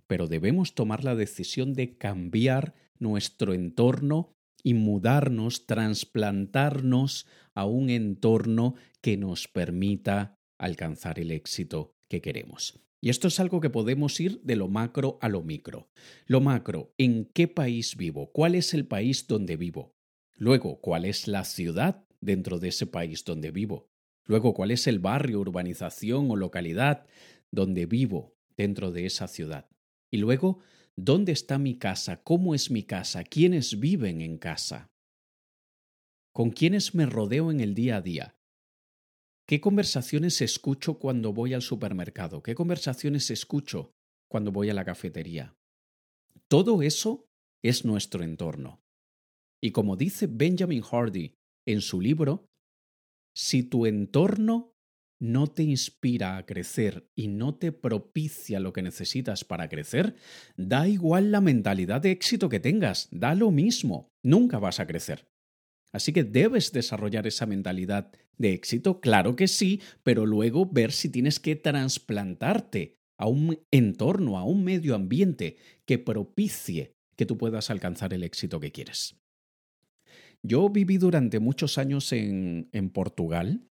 Pero 0.07 0.29
debemos 0.29 0.75
tomar 0.75 1.03
la 1.03 1.17
decisión 1.17 1.75
de 1.75 1.99
cambiar 1.99 2.75
nuestro 2.99 3.53
entorno 3.53 4.33
y 4.63 4.75
mudarnos, 4.75 5.67
trasplantarnos 5.67 7.27
a 7.55 7.67
un 7.67 7.91
entorno 7.91 8.75
que 9.01 9.17
nos 9.17 9.49
permita 9.49 10.39
alcanzar 10.59 11.19
el 11.19 11.33
éxito 11.33 11.97
que 12.09 12.21
queremos. 12.21 12.81
Y 13.01 13.11
esto 13.11 13.29
es 13.29 13.41
algo 13.41 13.61
que 13.61 13.71
podemos 13.71 14.19
ir 14.21 14.41
de 14.43 14.57
lo 14.57 14.69
macro 14.69 15.19
a 15.21 15.29
lo 15.29 15.43
micro. 15.43 15.91
Lo 16.27 16.41
macro, 16.41 16.95
¿en 16.97 17.27
qué 17.27 17.49
país 17.49 17.97
vivo? 17.97 18.31
¿Cuál 18.33 18.55
es 18.55 18.73
el 18.73 18.87
país 18.87 19.27
donde 19.27 19.57
vivo? 19.57 19.97
Luego, 20.39 20.81
¿cuál 20.81 21.05
es 21.05 21.29
la 21.29 21.45
ciudad 21.45 22.06
dentro 22.21 22.59
de 22.59 22.69
ese 22.69 22.87
país 22.87 23.25
donde 23.25 23.51
vivo? 23.51 23.89
Luego, 24.25 24.55
¿cuál 24.55 24.71
es 24.71 24.87
el 24.87 24.99
barrio, 24.99 25.41
urbanización 25.41 26.31
o 26.31 26.37
localidad 26.37 27.07
donde 27.51 27.87
vivo 27.87 28.35
dentro 28.57 28.91
de 28.91 29.07
esa 29.07 29.29
ciudad? 29.29 29.69
Y 30.11 30.19
luego, 30.19 30.61
¿Dónde 30.99 31.33
está 31.33 31.59
mi 31.59 31.77
casa? 31.77 32.23
¿Cómo 32.23 32.55
es 32.55 32.71
mi 32.71 32.83
casa? 32.83 33.23
¿Quiénes 33.23 33.79
viven 33.81 34.23
en 34.23 34.39
casa? 34.39 34.91
¿Con 36.33 36.51
quiénes 36.51 36.95
me 36.95 37.05
rodeo 37.05 37.51
en 37.51 37.61
el 37.61 37.75
día 37.75 37.99
a 37.99 38.01
día? 38.01 38.39
¿Qué 39.47 39.61
conversaciones 39.61 40.41
escucho 40.41 40.99
cuando 40.99 41.35
voy 41.35 41.53
al 41.53 41.61
supermercado? 41.61 42.43
¿Qué 42.43 42.55
conversaciones 42.55 43.31
escucho 43.31 43.93
cuando 44.27 44.53
voy 44.53 44.71
a 44.71 44.75
la 44.75 44.87
cafetería? 44.87 45.55
Todo 46.49 46.81
eso 46.81 47.29
es 47.63 47.85
nuestro 47.85 48.25
entorno. 48.25 48.81
Y 49.63 49.73
como 49.73 49.97
dice 49.97 50.27
Benjamin 50.27 50.81
Hardy 50.81 51.35
en 51.67 51.81
su 51.81 52.01
libro, 52.01 52.49
si 53.35 53.63
tu 53.63 53.87
entorno 53.87 54.73
no 55.19 55.47
te 55.47 55.63
inspira 55.63 56.37
a 56.37 56.47
crecer 56.47 57.11
y 57.15 57.29
no 57.29 57.55
te 57.55 57.73
propicia 57.73 58.61
lo 58.61 58.73
que 58.73 58.83
necesitas 58.83 59.45
para 59.45 59.69
crecer, 59.69 60.15
da 60.57 60.89
igual 60.89 61.31
la 61.31 61.41
mentalidad 61.41 62.01
de 62.01 62.11
éxito 62.11 62.49
que 62.49 62.61
tengas, 62.61 63.09
da 63.11 63.35
lo 63.35 63.51
mismo, 63.51 64.13
nunca 64.23 64.59
vas 64.59 64.81
a 64.81 64.87
crecer. 64.87 65.29
Así 65.93 66.13
que 66.13 66.25
debes 66.25 66.73
desarrollar 66.73 67.27
esa 67.27 67.47
mentalidad 67.47 68.13
de 68.37 68.53
éxito, 68.53 69.01
claro 69.01 69.37
que 69.37 69.49
sí, 69.49 69.81
pero 70.03 70.27
luego 70.27 70.67
ver 70.67 70.93
si 70.93 71.09
tienes 71.09 71.41
que 71.41 71.57
trasplantarte 71.57 72.99
a 73.19 73.27
un 73.27 73.59
entorno, 73.71 74.37
a 74.37 74.45
un 74.45 74.63
medio 74.63 74.95
ambiente 74.95 75.57
que 75.87 75.99
propicie 75.99 76.95
que 77.17 77.25
tú 77.25 77.39
puedas 77.39 77.71
alcanzar 77.71 78.13
el 78.13 78.25
éxito 78.25 78.61
que 78.61 78.73
quieres. 78.73 79.19
Yo 80.47 80.69
viví 80.69 80.97
durante 80.97 81.41
muchos 81.41 81.77
años 81.77 82.13
en, 82.13 82.69
en 82.73 82.91
Portugal, 82.91 83.69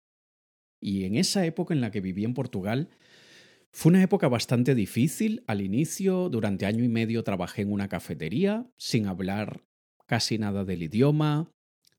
y 0.79 1.03
en 1.03 1.15
esa 1.15 1.45
época 1.45 1.73
en 1.73 1.81
la 1.81 1.91
que 1.91 1.99
viví 1.99 2.23
en 2.23 2.33
Portugal, 2.33 2.89
fue 3.71 3.89
una 3.89 4.01
época 4.01 4.29
bastante 4.29 4.73
difícil. 4.73 5.43
Al 5.47 5.61
inicio, 5.61 6.29
durante 6.29 6.65
año 6.65 6.83
y 6.83 6.87
medio, 6.87 7.23
trabajé 7.23 7.63
en 7.63 7.73
una 7.73 7.89
cafetería 7.89 8.69
sin 8.77 9.07
hablar 9.07 9.65
casi 10.07 10.37
nada 10.37 10.63
del 10.63 10.83
idioma. 10.83 11.51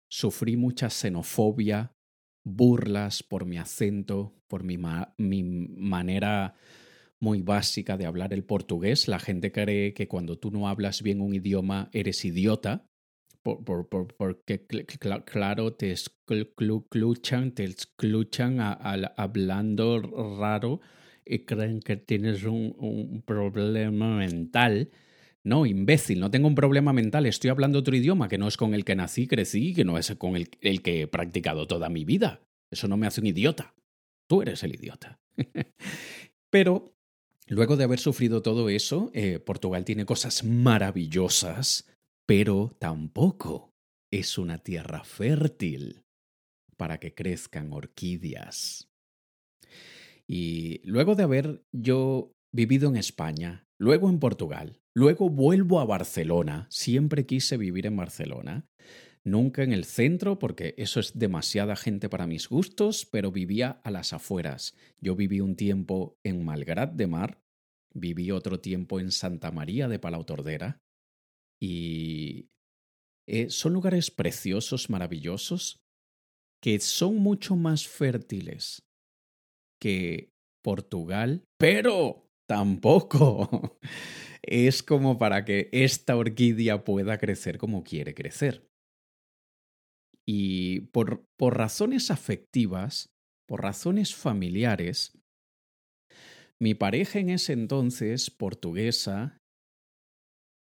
Sufrí 0.08 0.56
mucha 0.56 0.88
xenofobia, 0.88 1.92
burlas 2.42 3.22
por 3.22 3.44
mi 3.44 3.58
acento, 3.58 4.34
por 4.48 4.64
mi, 4.64 4.78
mi 5.18 5.42
manera 5.44 6.54
muy 7.20 7.42
básica 7.42 7.98
de 7.98 8.06
hablar 8.06 8.32
el 8.32 8.44
portugués. 8.44 9.06
La 9.06 9.18
gente 9.18 9.52
cree 9.52 9.92
que 9.92 10.08
cuando 10.08 10.38
tú 10.38 10.50
no 10.50 10.66
hablas 10.66 11.02
bien 11.02 11.20
un 11.20 11.34
idioma 11.34 11.90
eres 11.92 12.24
idiota 12.24 12.86
por, 13.42 13.64
por, 13.64 13.88
por, 13.88 14.14
porque 14.14 14.66
claro, 15.24 15.72
te 15.74 15.92
escuchan, 15.92 17.52
te 17.52 17.64
escuchan 17.64 18.58
hablando 18.60 20.00
raro 20.38 20.80
y 21.24 21.40
creen 21.40 21.80
que 21.80 21.96
tienes 21.96 22.44
un, 22.44 22.74
un, 22.78 23.22
problema 23.22 24.16
mental. 24.16 24.90
No, 25.44 25.66
imbécil, 25.66 26.20
no 26.20 26.30
tengo 26.30 26.46
un 26.46 26.54
problema 26.54 26.92
mental, 26.92 27.26
estoy 27.26 27.50
hablando 27.50 27.80
otro 27.80 27.96
idioma 27.96 28.28
que 28.28 28.38
no 28.38 28.46
es 28.46 28.56
con 28.56 28.74
el 28.74 28.84
que 28.84 28.94
nací, 28.94 29.26
crecí, 29.26 29.74
que 29.74 29.84
no 29.84 29.98
es 29.98 30.14
con 30.16 30.36
el, 30.36 30.48
el 30.60 30.82
que 30.82 31.02
he 31.02 31.06
practicado 31.08 31.66
toda 31.66 31.88
mi 31.88 32.04
vida. 32.04 32.40
Eso 32.70 32.86
no 32.86 32.96
me 32.96 33.06
hace 33.06 33.20
un 33.20 33.26
idiota. 33.26 33.74
Tú 34.28 34.42
eres 34.42 34.62
el 34.62 34.74
idiota. 34.74 35.20
Pero 36.50 36.94
luego 37.48 37.76
de 37.76 37.84
haber 37.84 37.98
sufrido 37.98 38.40
todo 38.40 38.68
eso, 38.68 39.10
eh, 39.14 39.40
Portugal 39.40 39.84
tiene 39.84 40.06
cosas 40.06 40.44
maravillosas 40.44 41.91
pero 42.34 42.74
tampoco 42.78 43.74
es 44.10 44.38
una 44.38 44.56
tierra 44.56 45.04
fértil 45.04 46.06
para 46.78 46.98
que 46.98 47.12
crezcan 47.12 47.74
orquídeas. 47.74 48.90
Y 50.26 50.80
luego 50.82 51.14
de 51.14 51.24
haber 51.24 51.62
yo 51.72 52.32
vivido 52.50 52.88
en 52.88 52.96
España, 52.96 53.66
luego 53.78 54.08
en 54.08 54.18
Portugal, 54.18 54.80
luego 54.96 55.28
vuelvo 55.28 55.78
a 55.78 55.84
Barcelona, 55.84 56.68
siempre 56.70 57.26
quise 57.26 57.58
vivir 57.58 57.84
en 57.84 57.98
Barcelona, 57.98 58.66
nunca 59.24 59.62
en 59.62 59.74
el 59.74 59.84
centro 59.84 60.38
porque 60.38 60.74
eso 60.78 61.00
es 61.00 61.18
demasiada 61.18 61.76
gente 61.76 62.08
para 62.08 62.26
mis 62.26 62.48
gustos, 62.48 63.04
pero 63.04 63.30
vivía 63.30 63.82
a 63.84 63.90
las 63.90 64.14
afueras. 64.14 64.74
Yo 65.02 65.16
viví 65.16 65.42
un 65.42 65.54
tiempo 65.54 66.16
en 66.24 66.46
Malgrat 66.46 66.94
de 66.94 67.08
Mar, 67.08 67.42
viví 67.92 68.30
otro 68.30 68.58
tiempo 68.58 69.00
en 69.00 69.10
Santa 69.10 69.50
María 69.50 69.86
de 69.86 69.98
Palautordera 69.98 70.80
y 71.62 72.50
eh, 73.28 73.48
son 73.48 73.72
lugares 73.72 74.10
preciosos, 74.10 74.90
maravillosos, 74.90 75.80
que 76.60 76.80
son 76.80 77.18
mucho 77.18 77.54
más 77.54 77.86
fértiles 77.86 78.82
que 79.80 80.32
Portugal, 80.64 81.44
pero 81.60 82.28
tampoco 82.48 83.78
es 84.42 84.82
como 84.82 85.18
para 85.18 85.44
que 85.44 85.68
esta 85.70 86.16
orquídea 86.16 86.82
pueda 86.82 87.18
crecer 87.18 87.58
como 87.58 87.84
quiere 87.84 88.12
crecer. 88.12 88.68
Y 90.26 90.80
por, 90.92 91.24
por 91.38 91.56
razones 91.56 92.10
afectivas, 92.10 93.14
por 93.46 93.62
razones 93.62 94.16
familiares, 94.16 95.16
mi 96.60 96.74
pareja 96.74 97.20
en 97.20 97.30
ese 97.30 97.52
entonces, 97.52 98.30
portuguesa, 98.30 99.41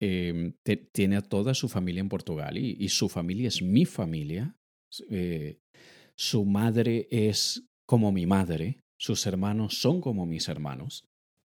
eh, 0.00 0.52
tiene 0.92 1.16
a 1.16 1.22
toda 1.22 1.54
su 1.54 1.68
familia 1.68 2.00
en 2.00 2.08
Portugal 2.08 2.56
y, 2.56 2.76
y 2.78 2.88
su 2.88 3.08
familia 3.08 3.48
es 3.48 3.62
mi 3.62 3.84
familia. 3.84 4.56
Eh, 5.10 5.60
su 6.16 6.44
madre 6.44 7.06
es 7.10 7.68
como 7.86 8.12
mi 8.12 8.26
madre, 8.26 8.80
sus 8.98 9.26
hermanos 9.26 9.80
son 9.80 10.00
como 10.00 10.26
mis 10.26 10.48
hermanos. 10.48 11.04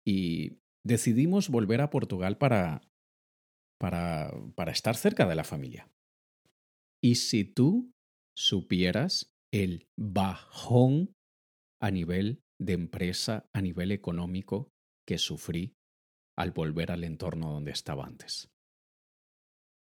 Y 0.06 0.60
decidimos 0.86 1.50
volver 1.50 1.82
a 1.82 1.90
Portugal 1.90 2.38
para, 2.38 2.82
para, 3.80 4.32
para 4.56 4.72
estar 4.72 4.96
cerca 4.96 5.26
de 5.26 5.36
la 5.36 5.44
familia. 5.44 5.90
Y 7.02 7.16
si 7.16 7.44
tú 7.44 7.92
supieras 8.36 9.34
el 9.52 9.88
bajón 9.98 11.14
a 11.82 11.92
nivel 11.92 12.42
de 12.60 12.74
empresa, 12.74 13.50
a 13.54 13.62
nivel 13.62 13.92
económico 13.92 14.70
que 15.06 15.18
sufrí 15.18 15.76
al 16.38 16.52
volver 16.52 16.92
al 16.92 17.04
entorno 17.04 17.52
donde 17.52 17.72
estaba 17.72 18.06
antes. 18.06 18.50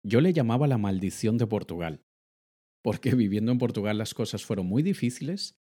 Yo 0.03 0.21
le 0.21 0.33
llamaba 0.33 0.67
la 0.67 0.77
maldición 0.77 1.37
de 1.37 1.47
Portugal, 1.47 2.03
porque 2.83 3.13
viviendo 3.15 3.51
en 3.51 3.57
Portugal 3.57 3.97
las 3.97 4.13
cosas 4.13 4.43
fueron 4.43 4.65
muy 4.65 4.83
difíciles. 4.83 5.57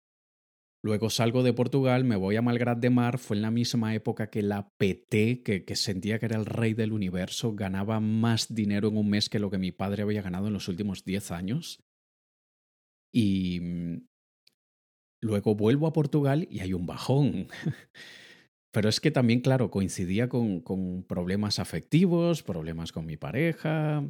Luego 0.83 1.11
salgo 1.11 1.43
de 1.43 1.53
Portugal, 1.53 2.05
me 2.05 2.17
voy 2.17 2.37
a 2.37 2.43
Malgrat 2.43 2.79
de 2.79 2.91
Mar, 2.91 3.19
fue 3.19 3.37
en 3.37 3.43
la 3.43 3.51
misma 3.51 3.95
época 3.95 4.31
que 4.31 4.43
la 4.43 4.71
PT, 4.77 5.43
que, 5.43 5.65
que 5.65 5.77
sentía 5.77 6.19
que 6.19 6.27
era 6.27 6.39
el 6.39 6.47
rey 6.47 6.75
del 6.75 6.93
universo, 6.93 7.55
ganaba 7.55 7.99
más 7.99 8.55
dinero 8.55 8.89
en 8.89 8.97
un 8.97 9.11
mes 9.11 9.29
que 9.29 9.39
lo 9.39 9.51
que 9.51 9.59
mi 9.59 9.73
padre 9.73 10.03
había 10.03 10.23
ganado 10.23 10.47
en 10.47 10.53
los 10.53 10.69
últimos 10.69 11.05
10 11.05 11.33
años. 11.33 11.83
Y 13.13 13.61
mm, 13.61 14.07
luego 15.23 15.57
vuelvo 15.57 15.89
a 15.89 15.93
Portugal 15.93 16.47
y 16.51 16.61
hay 16.61 16.73
un 16.73 16.87
bajón. 16.87 17.49
Pero 18.77 18.91
es 18.91 19.01
que 19.01 19.11
también, 19.11 19.41
claro, 19.41 19.71
coincidía 19.71 20.29
con, 20.29 20.61
con 20.61 21.03
problemas 21.03 21.61
afectivos, 21.61 22.43
problemas 22.43 22.93
con 22.93 23.07
mi 23.07 23.17
pareja, 23.17 24.05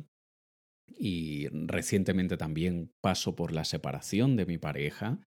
y 0.99 1.47
recientemente 1.53 2.37
también 2.37 2.91
paso 3.01 3.37
por 3.37 3.53
la 3.53 3.65
separación 3.65 4.35
de 4.35 4.45
mi 4.45 4.59
pareja 4.59 5.21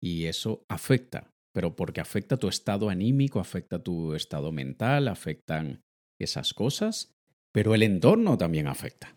y 0.00 0.24
eso 0.24 0.64
afecta, 0.68 1.30
pero 1.54 1.76
porque 1.76 2.00
afecta 2.00 2.38
tu 2.38 2.48
estado 2.48 2.90
anímico, 2.90 3.38
afecta 3.38 3.80
tu 3.80 4.14
estado 4.14 4.50
mental, 4.50 5.06
afectan 5.06 5.84
esas 6.18 6.52
cosas, 6.52 7.14
pero 7.52 7.76
el 7.76 7.84
entorno 7.84 8.36
también 8.36 8.66
afecta. 8.66 9.16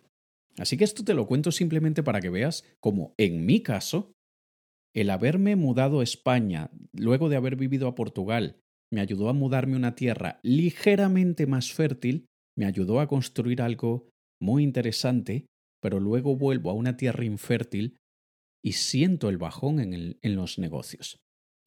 Así 0.60 0.78
que 0.78 0.84
esto 0.84 1.04
te 1.04 1.16
lo 1.16 1.26
cuento 1.26 1.52
simplemente 1.52 2.04
para 2.04 2.22
que 2.22 2.30
veas 2.30 2.64
cómo 2.80 3.16
en 3.18 3.48
mi 3.48 3.64
caso, 3.64 4.14
el 4.94 5.10
haberme 5.10 5.56
mudado 5.56 6.02
a 6.02 6.04
España, 6.04 6.70
luego 6.94 7.30
de 7.30 7.38
haber 7.38 7.56
vivido 7.56 7.88
a 7.88 7.96
Portugal, 7.96 8.62
me 8.96 9.02
ayudó 9.02 9.28
a 9.28 9.34
mudarme 9.34 9.74
a 9.74 9.78
una 9.78 9.94
tierra 9.94 10.40
ligeramente 10.42 11.48
más 11.48 11.74
fértil, 11.74 12.28
me 12.58 12.66
ayudó 12.66 13.02
a 13.02 13.10
construir 13.10 13.62
algo 13.62 14.08
muy 14.42 14.64
interesante, 14.64 15.48
pero 15.82 16.00
luego 16.00 16.38
vuelvo 16.38 16.70
a 16.70 16.74
una 16.76 16.96
tierra 16.96 17.26
infértil 17.26 17.98
y 18.64 18.72
siento 18.72 19.28
el 19.28 19.38
bajón 19.38 19.82
en, 19.82 20.18
en 20.22 20.36
los 20.38 20.60
negocios. 20.60 21.18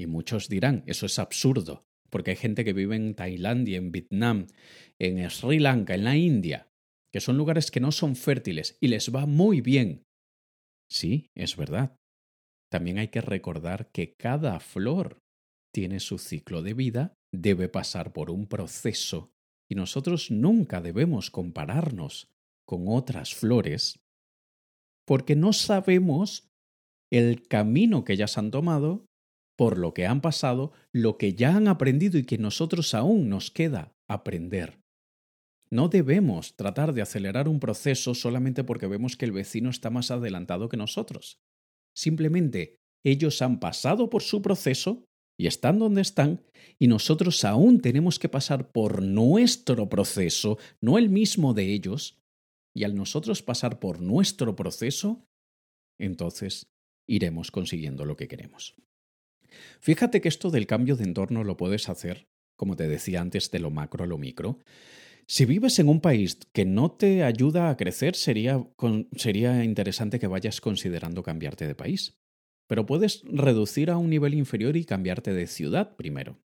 Y 0.00 0.06
muchos 0.06 0.48
dirán, 0.48 0.84
eso 0.86 1.04
es 1.04 1.18
absurdo, 1.18 1.84
porque 2.08 2.30
hay 2.30 2.38
gente 2.38 2.64
que 2.64 2.72
vive 2.72 2.96
en 2.96 3.14
Tailandia, 3.14 3.76
en 3.76 3.92
Vietnam, 3.92 4.46
en 4.98 5.28
Sri 5.28 5.58
Lanka, 5.58 5.94
en 5.94 6.04
la 6.04 6.16
India, 6.16 6.70
que 7.12 7.20
son 7.20 7.36
lugares 7.36 7.70
que 7.70 7.80
no 7.80 7.92
son 7.92 8.16
fértiles 8.16 8.78
y 8.80 8.88
les 8.88 9.14
va 9.14 9.26
muy 9.26 9.60
bien. 9.60 10.02
Sí, 10.90 11.26
es 11.36 11.58
verdad. 11.58 11.94
También 12.72 12.96
hay 12.96 13.08
que 13.08 13.20
recordar 13.20 13.90
que 13.92 14.14
cada 14.18 14.60
flor 14.60 15.18
tiene 15.74 16.00
su 16.00 16.16
ciclo 16.16 16.62
de 16.62 16.72
vida, 16.74 17.14
debe 17.32 17.68
pasar 17.68 18.12
por 18.12 18.30
un 18.30 18.46
proceso 18.46 19.30
y 19.70 19.74
nosotros 19.74 20.30
nunca 20.30 20.80
debemos 20.80 21.30
compararnos 21.30 22.30
con 22.66 22.84
otras 22.88 23.34
flores 23.34 24.00
porque 25.06 25.36
no 25.36 25.54
sabemos 25.54 26.50
el 27.10 27.48
camino 27.48 28.04
que 28.04 28.12
ellas 28.12 28.36
han 28.36 28.50
tomado, 28.50 29.06
por 29.56 29.78
lo 29.78 29.94
que 29.94 30.06
han 30.06 30.20
pasado, 30.20 30.72
lo 30.92 31.16
que 31.16 31.32
ya 31.34 31.56
han 31.56 31.66
aprendido 31.66 32.18
y 32.18 32.24
que 32.24 32.36
nosotros 32.36 32.92
aún 32.92 33.30
nos 33.30 33.50
queda 33.50 33.94
aprender. 34.06 34.80
No 35.70 35.88
debemos 35.88 36.56
tratar 36.56 36.92
de 36.92 37.02
acelerar 37.02 37.48
un 37.48 37.58
proceso 37.58 38.14
solamente 38.14 38.64
porque 38.64 38.86
vemos 38.86 39.16
que 39.16 39.24
el 39.24 39.32
vecino 39.32 39.70
está 39.70 39.88
más 39.88 40.10
adelantado 40.10 40.68
que 40.68 40.76
nosotros. 40.76 41.40
Simplemente 41.96 42.76
ellos 43.04 43.40
han 43.40 43.60
pasado 43.60 44.10
por 44.10 44.22
su 44.22 44.42
proceso 44.42 45.04
y 45.38 45.46
están 45.46 45.78
donde 45.78 46.02
están, 46.02 46.42
y 46.78 46.88
nosotros 46.88 47.44
aún 47.44 47.80
tenemos 47.80 48.18
que 48.18 48.28
pasar 48.28 48.72
por 48.72 49.02
nuestro 49.02 49.88
proceso, 49.88 50.58
no 50.80 50.98
el 50.98 51.08
mismo 51.08 51.54
de 51.54 51.72
ellos, 51.72 52.18
y 52.74 52.84
al 52.84 52.94
nosotros 52.94 53.42
pasar 53.42 53.78
por 53.78 54.00
nuestro 54.00 54.56
proceso, 54.56 55.24
entonces 55.98 56.70
iremos 57.08 57.50
consiguiendo 57.50 58.04
lo 58.04 58.16
que 58.16 58.28
queremos. 58.28 58.74
Fíjate 59.80 60.20
que 60.20 60.28
esto 60.28 60.50
del 60.50 60.66
cambio 60.66 60.96
de 60.96 61.04
entorno 61.04 61.44
lo 61.44 61.56
puedes 61.56 61.88
hacer, 61.88 62.28
como 62.56 62.76
te 62.76 62.88
decía 62.88 63.20
antes, 63.20 63.50
de 63.50 63.60
lo 63.60 63.70
macro 63.70 64.04
a 64.04 64.06
lo 64.06 64.18
micro. 64.18 64.58
Si 65.26 65.44
vives 65.44 65.78
en 65.78 65.88
un 65.88 66.00
país 66.00 66.38
que 66.52 66.64
no 66.64 66.90
te 66.90 67.22
ayuda 67.22 67.70
a 67.70 67.76
crecer, 67.76 68.16
sería, 68.16 68.66
sería 69.14 69.62
interesante 69.64 70.18
que 70.18 70.26
vayas 70.26 70.60
considerando 70.60 71.22
cambiarte 71.22 71.66
de 71.66 71.74
país. 71.74 72.18
Pero 72.68 72.86
puedes 72.86 73.22
reducir 73.24 73.90
a 73.90 73.96
un 73.96 74.10
nivel 74.10 74.34
inferior 74.34 74.76
y 74.76 74.84
cambiarte 74.84 75.32
de 75.32 75.46
ciudad 75.46 75.96
primero. 75.96 76.38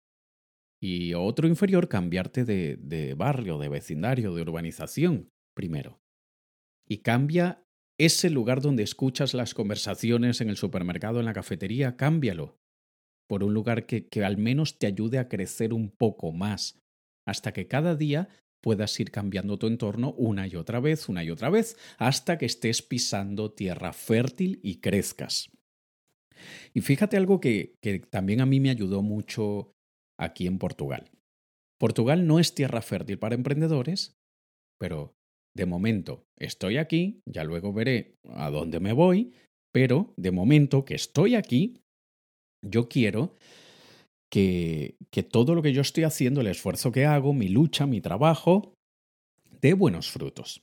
Y 0.80 1.14
otro 1.14 1.46
inferior 1.46 1.88
cambiarte 1.88 2.44
de, 2.44 2.76
de 2.76 3.14
barrio, 3.14 3.58
de 3.58 3.68
vecindario, 3.68 4.34
de 4.34 4.42
urbanización 4.42 5.30
primero. 5.54 6.00
Y 6.88 6.98
cambia 6.98 7.64
ese 7.98 8.30
lugar 8.30 8.60
donde 8.60 8.82
escuchas 8.82 9.34
las 9.34 9.54
conversaciones 9.54 10.40
en 10.40 10.48
el 10.48 10.56
supermercado, 10.56 11.20
en 11.20 11.26
la 11.26 11.32
cafetería, 11.32 11.96
cámbialo 11.96 12.58
por 13.28 13.44
un 13.44 13.54
lugar 13.54 13.86
que, 13.86 14.08
que 14.08 14.24
al 14.24 14.36
menos 14.36 14.78
te 14.78 14.86
ayude 14.86 15.18
a 15.18 15.28
crecer 15.28 15.72
un 15.72 15.90
poco 15.90 16.32
más, 16.32 16.82
hasta 17.26 17.52
que 17.52 17.66
cada 17.66 17.96
día 17.96 18.28
puedas 18.60 18.98
ir 19.00 19.10
cambiando 19.10 19.58
tu 19.58 19.68
entorno 19.68 20.12
una 20.18 20.46
y 20.46 20.56
otra 20.56 20.80
vez, 20.80 21.08
una 21.08 21.24
y 21.24 21.30
otra 21.30 21.48
vez, 21.48 21.76
hasta 21.96 22.36
que 22.36 22.46
estés 22.46 22.82
pisando 22.82 23.50
tierra 23.52 23.92
fértil 23.92 24.60
y 24.62 24.80
crezcas. 24.80 25.50
Y 26.74 26.80
fíjate 26.80 27.16
algo 27.16 27.40
que, 27.40 27.74
también 28.10 28.40
a 28.40 28.46
mí 28.46 28.60
me 28.60 28.70
ayudó 28.70 29.02
mucho 29.02 29.72
aquí 30.18 30.46
en 30.46 30.58
Portugal. 30.58 31.10
Portugal 31.78 32.26
no 32.26 32.38
es 32.38 32.54
tierra 32.54 32.82
fértil 32.82 33.18
para 33.18 33.34
emprendedores, 33.34 34.16
pero 34.78 35.14
de 35.54 35.66
momento 35.66 36.24
estoy 36.38 36.78
aquí, 36.78 37.20
ya 37.26 37.44
luego 37.44 37.72
veré 37.72 38.14
a 38.28 38.50
dónde 38.50 38.80
me 38.80 38.92
voy, 38.92 39.32
pero 39.72 40.12
de 40.16 40.30
momento 40.30 40.84
que 40.84 40.94
estoy 40.94 41.34
aquí, 41.34 41.82
yo 42.64 42.88
quiero 42.88 43.36
que, 44.30 44.96
que 45.10 45.22
todo 45.22 45.54
lo 45.54 45.62
que 45.62 45.72
yo 45.72 45.82
estoy 45.82 46.04
haciendo, 46.04 46.40
el 46.40 46.46
esfuerzo 46.46 46.92
que 46.92 47.04
hago, 47.04 47.32
mi 47.32 47.48
lucha, 47.48 47.86
mi 47.86 48.00
trabajo, 48.00 48.74
dé 49.60 49.74
buenos 49.74 50.10
frutos. 50.10 50.62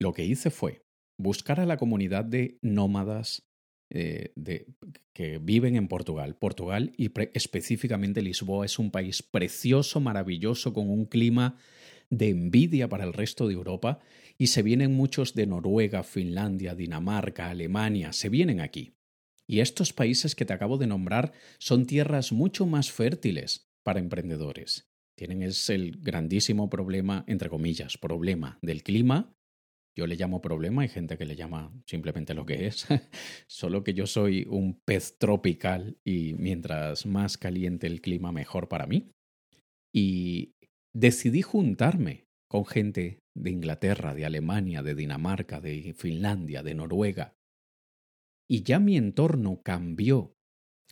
Lo 0.00 0.12
que 0.12 0.24
hice 0.24 0.50
fue 0.50 0.82
buscar 1.18 1.60
a 1.60 1.66
la 1.66 1.76
comunidad 1.76 2.24
de 2.24 2.58
nómadas 2.62 3.47
eh, 3.90 4.32
de, 4.36 4.66
que 5.14 5.38
viven 5.38 5.76
en 5.76 5.88
Portugal. 5.88 6.36
Portugal 6.36 6.92
y 6.96 7.10
específicamente 7.32 8.20
Lisboa 8.20 8.66
es 8.66 8.78
un 8.78 8.90
país 8.90 9.22
precioso, 9.22 10.00
maravilloso, 10.00 10.72
con 10.72 10.90
un 10.90 11.06
clima 11.06 11.56
de 12.10 12.28
envidia 12.28 12.88
para 12.88 13.04
el 13.04 13.12
resto 13.12 13.48
de 13.48 13.54
Europa 13.54 14.00
y 14.36 14.48
se 14.48 14.62
vienen 14.62 14.94
muchos 14.94 15.34
de 15.34 15.46
Noruega, 15.46 16.02
Finlandia, 16.02 16.74
Dinamarca, 16.74 17.50
Alemania, 17.50 18.12
se 18.12 18.28
vienen 18.28 18.60
aquí. 18.60 18.94
Y 19.46 19.60
estos 19.60 19.94
países 19.94 20.34
que 20.34 20.44
te 20.44 20.52
acabo 20.52 20.76
de 20.76 20.86
nombrar 20.86 21.32
son 21.58 21.86
tierras 21.86 22.32
mucho 22.32 22.66
más 22.66 22.92
fértiles 22.92 23.70
para 23.82 24.00
emprendedores. 24.00 24.90
Tienen 25.16 25.42
es 25.42 25.70
el 25.70 25.96
grandísimo 25.98 26.68
problema, 26.68 27.24
entre 27.26 27.48
comillas, 27.48 27.96
problema 27.96 28.58
del 28.62 28.82
clima 28.82 29.34
yo 29.98 30.06
le 30.06 30.14
llamo 30.14 30.40
problema, 30.40 30.82
hay 30.82 30.88
gente 30.88 31.18
que 31.18 31.26
le 31.26 31.34
llama 31.34 31.72
simplemente 31.84 32.32
lo 32.32 32.46
que 32.46 32.68
es, 32.68 32.86
solo 33.48 33.82
que 33.82 33.94
yo 33.94 34.06
soy 34.06 34.46
un 34.48 34.78
pez 34.78 35.18
tropical 35.18 35.98
y 36.04 36.34
mientras 36.34 37.04
más 37.04 37.36
caliente 37.36 37.88
el 37.88 38.00
clima, 38.00 38.30
mejor 38.30 38.68
para 38.68 38.86
mí. 38.86 39.10
Y 39.92 40.54
decidí 40.94 41.42
juntarme 41.42 42.28
con 42.48 42.64
gente 42.64 43.24
de 43.34 43.50
Inglaterra, 43.50 44.14
de 44.14 44.24
Alemania, 44.24 44.84
de 44.84 44.94
Dinamarca, 44.94 45.60
de 45.60 45.92
Finlandia, 45.94 46.62
de 46.62 46.76
Noruega. 46.76 47.34
Y 48.48 48.62
ya 48.62 48.78
mi 48.78 48.96
entorno 48.96 49.62
cambió 49.64 50.36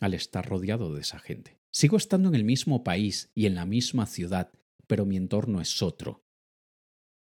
al 0.01 0.15
estar 0.15 0.45
rodeado 0.45 0.93
de 0.93 0.99
esa 0.99 1.19
gente. 1.19 1.61
Sigo 1.71 1.95
estando 1.95 2.27
en 2.27 2.35
el 2.35 2.43
mismo 2.43 2.83
país 2.83 3.31
y 3.33 3.45
en 3.45 3.55
la 3.55 3.65
misma 3.65 4.05
ciudad, 4.05 4.51
pero 4.85 5.05
mi 5.05 5.15
entorno 5.15 5.61
es 5.61 5.81
otro. 5.81 6.25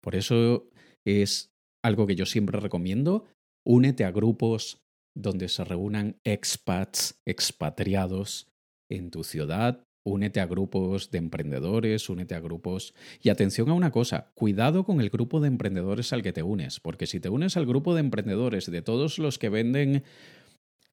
Por 0.01 0.17
eso 0.17 0.71
es 1.05 1.53
algo 1.89 2.07
que 2.07 2.15
yo 2.15 2.27
siempre 2.27 2.61
recomiendo. 2.61 3.25
Únete 3.67 4.05
a 4.05 4.13
grupos 4.13 4.81
donde 5.17 5.49
se 5.49 5.65
reúnan 5.65 6.21
expats, 6.25 7.21
expatriados 7.27 8.49
en 8.89 9.11
tu 9.11 9.25
ciudad. 9.25 9.85
Únete 10.07 10.41
a 10.41 10.47
grupos 10.47 11.11
de 11.11 11.19
emprendedores, 11.19 12.09
únete 12.09 12.35
a 12.35 12.41
grupos... 12.41 12.95
Y 13.21 13.29
atención 13.29 13.69
a 13.69 13.75
una 13.75 13.91
cosa, 13.91 14.31
cuidado 14.35 14.85
con 14.85 15.01
el 15.01 15.11
grupo 15.11 15.41
de 15.41 15.49
emprendedores 15.49 16.13
al 16.13 16.23
que 16.23 16.33
te 16.33 16.43
unes, 16.43 16.81
porque 16.81 17.07
si 17.07 17.21
te 17.21 17.29
unes 17.29 17.57
al 17.57 17.67
grupo 17.67 17.95
de 17.95 18.01
emprendedores 18.01 18.71
de 18.71 18.81
todos 18.81 19.19
los 19.19 19.39
que 19.39 19.51
venden 19.51 20.05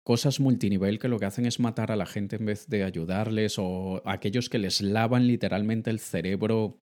cosas 0.03 0.39
multinivel 0.39 0.99
que 0.99 1.07
lo 1.07 1.17
que 1.17 1.25
hacen 1.25 1.45
es 1.45 1.59
matar 1.59 1.91
a 1.91 1.95
la 1.95 2.05
gente 2.05 2.35
en 2.35 2.45
vez 2.45 2.67
de 2.67 2.83
ayudarles 2.83 3.55
o 3.57 4.01
aquellos 4.05 4.49
que 4.49 4.59
les 4.59 4.81
lavan 4.81 5.27
literalmente 5.27 5.89
el 5.89 5.99
cerebro 5.99 6.79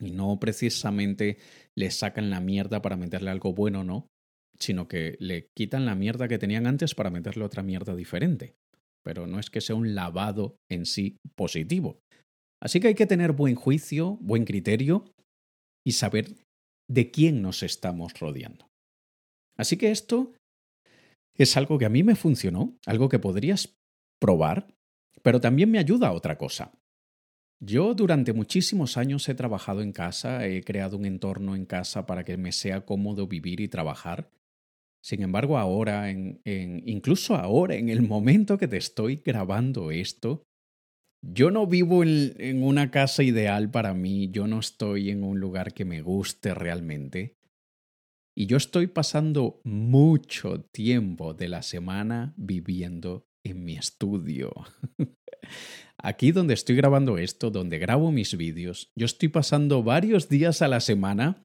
y 0.00 0.10
no 0.10 0.38
precisamente 0.38 1.38
les 1.76 1.96
sacan 1.96 2.30
la 2.30 2.40
mierda 2.40 2.82
para 2.82 2.96
meterle 2.96 3.30
algo 3.30 3.52
bueno, 3.52 3.84
no, 3.84 4.06
sino 4.58 4.88
que 4.88 5.16
le 5.20 5.48
quitan 5.56 5.86
la 5.86 5.94
mierda 5.94 6.28
que 6.28 6.38
tenían 6.38 6.66
antes 6.66 6.94
para 6.94 7.10
meterle 7.10 7.44
otra 7.44 7.62
mierda 7.62 7.94
diferente. 7.94 8.54
Pero 9.04 9.26
no 9.26 9.38
es 9.38 9.50
que 9.50 9.60
sea 9.60 9.76
un 9.76 9.94
lavado 9.94 10.56
en 10.70 10.84
sí 10.84 11.16
positivo. 11.36 12.00
Así 12.60 12.80
que 12.80 12.88
hay 12.88 12.94
que 12.94 13.06
tener 13.06 13.32
buen 13.32 13.54
juicio, 13.54 14.18
buen 14.20 14.44
criterio 14.44 15.04
y 15.86 15.92
saber 15.92 16.36
de 16.90 17.10
quién 17.10 17.40
nos 17.42 17.62
estamos 17.62 18.18
rodeando. 18.18 18.66
Así 19.56 19.76
que 19.76 19.90
esto 19.90 20.34
es 21.36 21.56
algo 21.56 21.78
que 21.78 21.86
a 21.86 21.90
mí 21.90 22.02
me 22.02 22.16
funcionó, 22.16 22.76
algo 22.86 23.08
que 23.08 23.18
podrías 23.18 23.74
probar, 24.20 24.74
pero 25.22 25.40
también 25.40 25.70
me 25.70 25.78
ayuda 25.78 26.08
a 26.08 26.12
otra 26.12 26.36
cosa. 26.36 26.72
Yo 27.60 27.94
durante 27.94 28.32
muchísimos 28.32 28.96
años 28.96 29.28
he 29.28 29.34
trabajado 29.34 29.82
en 29.82 29.92
casa, 29.92 30.46
he 30.46 30.62
creado 30.62 30.96
un 30.96 31.04
entorno 31.04 31.56
en 31.56 31.66
casa 31.66 32.06
para 32.06 32.24
que 32.24 32.36
me 32.36 32.52
sea 32.52 32.84
cómodo 32.84 33.26
vivir 33.26 33.60
y 33.60 33.68
trabajar. 33.68 34.30
Sin 35.02 35.22
embargo, 35.22 35.58
ahora, 35.58 36.10
en, 36.10 36.40
incluso 36.44 37.34
ahora, 37.34 37.74
en 37.74 37.88
el 37.88 38.02
momento 38.02 38.58
que 38.58 38.68
te 38.68 38.76
estoy 38.76 39.16
grabando 39.24 39.90
esto, 39.90 40.42
yo 41.20 41.50
no 41.50 41.66
vivo 41.66 42.04
en 42.04 42.62
una 42.62 42.92
casa 42.92 43.24
ideal 43.24 43.70
para 43.70 43.92
mí, 43.92 44.30
yo 44.30 44.46
no 44.46 44.60
estoy 44.60 45.10
en 45.10 45.24
un 45.24 45.40
lugar 45.40 45.74
que 45.74 45.84
me 45.84 46.00
guste 46.00 46.54
realmente. 46.54 47.34
Y 48.36 48.46
yo 48.46 48.56
estoy 48.56 48.86
pasando 48.86 49.60
mucho 49.64 50.62
tiempo 50.72 51.34
de 51.34 51.48
la 51.48 51.62
semana 51.62 52.34
viviendo 52.36 53.26
en 53.44 53.64
mi 53.64 53.76
estudio. 53.76 54.52
Aquí 56.00 56.30
donde 56.30 56.54
estoy 56.54 56.76
grabando 56.76 57.18
esto, 57.18 57.50
donde 57.50 57.78
grabo 57.78 58.12
mis 58.12 58.36
vídeos, 58.36 58.90
yo 58.96 59.06
estoy 59.06 59.28
pasando 59.28 59.82
varios 59.82 60.28
días 60.28 60.62
a 60.62 60.68
la 60.68 60.80
semana, 60.80 61.42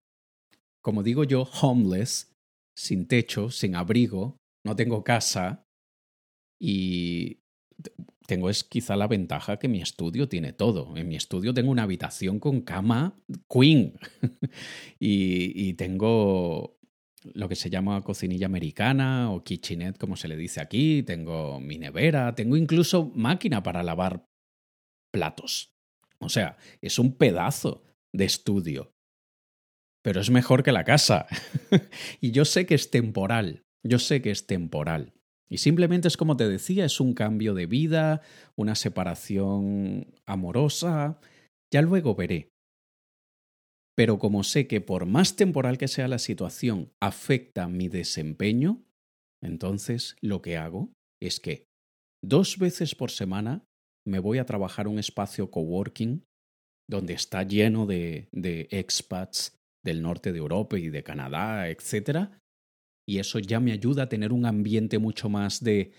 como 0.81 1.01
digo 1.01 1.23
yo, 1.23 1.49
homeless, 1.61 2.31
sin 2.77 3.07
techo, 3.07 3.49
sin 3.49 3.75
abrigo, 3.75 4.37
no 4.65 4.75
tengo 4.75 5.03
casa 5.03 5.65
y 6.61 7.39
tengo 8.27 8.49
es 8.49 8.63
quizá 8.63 8.95
la 8.95 9.07
ventaja 9.07 9.57
que 9.57 9.67
mi 9.67 9.81
estudio 9.81 10.29
tiene 10.29 10.53
todo. 10.53 10.95
En 10.95 11.07
mi 11.07 11.15
estudio 11.15 11.53
tengo 11.53 11.71
una 11.71 11.83
habitación 11.83 12.39
con 12.39 12.61
cama 12.61 13.19
queen 13.49 13.97
y, 14.99 15.69
y 15.69 15.73
tengo 15.73 16.79
lo 17.33 17.49
que 17.49 17.55
se 17.55 17.69
llama 17.69 18.03
cocinilla 18.03 18.45
americana 18.45 19.31
o 19.31 19.43
kitchenette, 19.43 19.97
como 19.97 20.15
se 20.15 20.27
le 20.27 20.35
dice 20.35 20.61
aquí, 20.61 21.03
tengo 21.03 21.59
mi 21.59 21.77
nevera, 21.77 22.35
tengo 22.35 22.57
incluso 22.57 23.11
máquina 23.15 23.63
para 23.63 23.83
lavar 23.83 24.25
platos. 25.11 25.73
O 26.19 26.29
sea, 26.29 26.57
es 26.81 26.99
un 26.99 27.17
pedazo 27.17 27.83
de 28.13 28.25
estudio. 28.25 28.93
Pero 30.03 30.21
es 30.21 30.29
mejor 30.29 30.63
que 30.63 30.71
la 30.71 30.83
casa. 30.83 31.27
y 32.21 32.31
yo 32.31 32.45
sé 32.45 32.65
que 32.65 32.75
es 32.75 32.91
temporal, 32.91 33.63
yo 33.83 33.99
sé 33.99 34.21
que 34.21 34.31
es 34.31 34.47
temporal. 34.47 35.13
Y 35.49 35.59
simplemente 35.59 36.07
es 36.07 36.17
como 36.17 36.35
te 36.35 36.47
decía, 36.47 36.85
es 36.85 36.99
un 36.99 37.13
cambio 37.13 37.53
de 37.53 37.67
vida, 37.67 38.21
una 38.55 38.75
separación 38.75 40.13
amorosa. 40.25 41.19
Ya 41.71 41.81
luego 41.81 42.15
veré. 42.15 42.52
Pero 43.95 44.17
como 44.17 44.43
sé 44.43 44.67
que 44.67 44.81
por 44.81 45.05
más 45.05 45.35
temporal 45.35 45.77
que 45.77 45.87
sea 45.87 46.07
la 46.07 46.19
situación 46.19 46.91
afecta 46.99 47.67
mi 47.67 47.89
desempeño, 47.89 48.83
entonces 49.41 50.15
lo 50.21 50.41
que 50.41 50.57
hago 50.57 50.91
es 51.21 51.39
que 51.39 51.65
dos 52.23 52.57
veces 52.57 52.95
por 52.95 53.11
semana 53.11 53.65
me 54.05 54.19
voy 54.19 54.37
a 54.39 54.45
trabajar 54.45 54.87
un 54.87 54.99
espacio 54.99 55.51
coworking 55.51 56.25
donde 56.89 57.13
está 57.13 57.43
lleno 57.43 57.85
de, 57.85 58.27
de 58.31 58.67
expats 58.71 59.57
del 59.83 60.01
norte 60.01 60.31
de 60.31 60.39
Europa 60.39 60.77
y 60.77 60.89
de 60.89 61.03
Canadá, 61.03 61.69
etc. 61.69 62.29
Y 63.07 63.19
eso 63.19 63.39
ya 63.39 63.59
me 63.59 63.71
ayuda 63.71 64.03
a 64.03 64.09
tener 64.09 64.33
un 64.33 64.45
ambiente 64.45 64.97
mucho 64.97 65.29
más 65.29 65.63
de, 65.63 65.91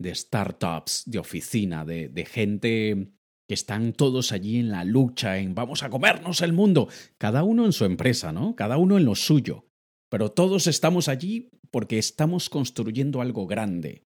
de 0.00 0.14
startups, 0.14 1.04
de 1.06 1.18
oficina, 1.18 1.84
de, 1.84 2.08
de 2.08 2.24
gente 2.24 3.12
que 3.48 3.54
están 3.54 3.92
todos 3.92 4.32
allí 4.32 4.58
en 4.58 4.70
la 4.70 4.84
lucha, 4.84 5.38
en 5.38 5.54
vamos 5.54 5.82
a 5.82 5.90
comernos 5.90 6.40
el 6.42 6.52
mundo, 6.52 6.88
cada 7.18 7.44
uno 7.44 7.64
en 7.64 7.72
su 7.72 7.84
empresa, 7.84 8.32
¿no? 8.32 8.56
Cada 8.56 8.76
uno 8.76 8.96
en 8.96 9.04
lo 9.04 9.14
suyo. 9.14 9.66
Pero 10.10 10.30
todos 10.30 10.66
estamos 10.66 11.08
allí 11.08 11.50
porque 11.70 11.98
estamos 11.98 12.48
construyendo 12.48 13.20
algo 13.20 13.46
grande. 13.46 14.04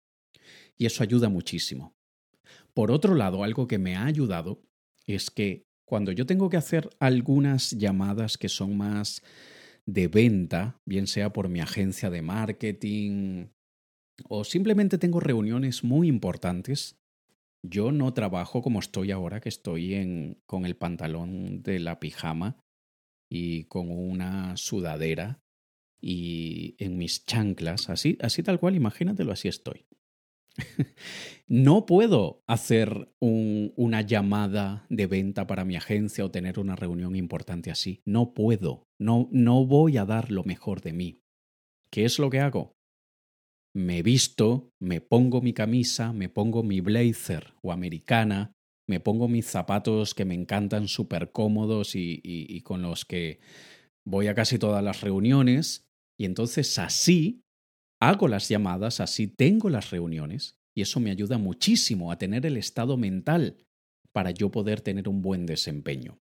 Y 0.76 0.86
eso 0.86 1.02
ayuda 1.02 1.28
muchísimo. 1.28 1.94
Por 2.74 2.90
otro 2.90 3.14
lado, 3.14 3.44
algo 3.44 3.66
que 3.66 3.78
me 3.78 3.96
ha 3.96 4.06
ayudado 4.06 4.62
es 5.06 5.30
que 5.30 5.66
cuando 5.86 6.12
yo 6.12 6.24
tengo 6.24 6.48
que 6.48 6.56
hacer 6.56 6.88
algunas 7.00 7.70
llamadas 7.72 8.38
que 8.38 8.48
son 8.48 8.76
más 8.76 9.22
de 9.86 10.08
venta, 10.08 10.80
bien 10.86 11.06
sea 11.06 11.32
por 11.32 11.48
mi 11.48 11.60
agencia 11.60 12.10
de 12.10 12.22
marketing 12.22 13.48
o 14.28 14.44
simplemente 14.44 14.98
tengo 14.98 15.18
reuniones 15.18 15.82
muy 15.82 16.08
importantes, 16.08 16.99
yo 17.62 17.92
no 17.92 18.12
trabajo 18.14 18.62
como 18.62 18.78
estoy 18.78 19.10
ahora, 19.10 19.40
que 19.40 19.48
estoy 19.48 19.94
en, 19.94 20.42
con 20.46 20.64
el 20.64 20.76
pantalón 20.76 21.62
de 21.62 21.78
la 21.78 22.00
pijama 22.00 22.56
y 23.28 23.64
con 23.64 23.90
una 23.90 24.56
sudadera 24.56 25.42
y 26.00 26.74
en 26.78 26.96
mis 26.96 27.26
chanclas, 27.26 27.90
así, 27.90 28.16
así 28.20 28.42
tal 28.42 28.58
cual, 28.58 28.74
imagínatelo, 28.74 29.32
así 29.32 29.48
estoy. 29.48 29.86
no 31.46 31.86
puedo 31.86 32.42
hacer 32.46 33.12
un, 33.20 33.72
una 33.76 34.02
llamada 34.02 34.86
de 34.88 35.06
venta 35.06 35.46
para 35.46 35.64
mi 35.64 35.76
agencia 35.76 36.24
o 36.24 36.30
tener 36.30 36.58
una 36.58 36.76
reunión 36.76 37.14
importante 37.14 37.70
así. 37.70 38.02
No 38.04 38.34
puedo. 38.34 38.88
No, 38.98 39.28
no 39.30 39.66
voy 39.66 39.96
a 39.96 40.04
dar 40.04 40.30
lo 40.30 40.44
mejor 40.44 40.80
de 40.80 40.92
mí. 40.92 41.22
¿Qué 41.90 42.04
es 42.04 42.18
lo 42.18 42.30
que 42.30 42.40
hago? 42.40 42.79
Me 43.74 44.02
visto, 44.02 44.72
me 44.80 45.00
pongo 45.00 45.40
mi 45.40 45.52
camisa, 45.52 46.12
me 46.12 46.28
pongo 46.28 46.62
mi 46.62 46.80
blazer 46.80 47.54
o 47.62 47.72
americana, 47.72 48.52
me 48.88 48.98
pongo 49.00 49.28
mis 49.28 49.46
zapatos 49.46 50.14
que 50.14 50.24
me 50.24 50.34
encantan 50.34 50.88
súper 50.88 51.30
cómodos 51.30 51.94
y, 51.94 52.20
y, 52.24 52.60
con 52.62 52.82
los 52.82 53.04
que 53.04 53.38
voy 54.04 54.26
a 54.26 54.34
casi 54.34 54.58
todas 54.58 54.82
las 54.82 55.00
reuniones 55.00 55.86
y 56.18 56.24
entonces 56.24 56.76
así 56.78 57.44
hago 58.00 58.26
las 58.26 58.48
llamadas, 58.48 58.98
así 58.98 59.28
tengo 59.28 59.70
las 59.70 59.90
reuniones 59.90 60.58
y 60.74 60.82
eso 60.82 60.98
me 60.98 61.12
ayuda 61.12 61.38
muchísimo 61.38 62.10
a 62.10 62.18
tener 62.18 62.44
el 62.46 62.56
estado 62.56 62.96
mental 62.96 63.56
para 64.12 64.32
yo 64.32 64.50
poder 64.50 64.80
tener 64.80 65.08
un 65.08 65.22
buen 65.22 65.46
desempeño. 65.46 66.18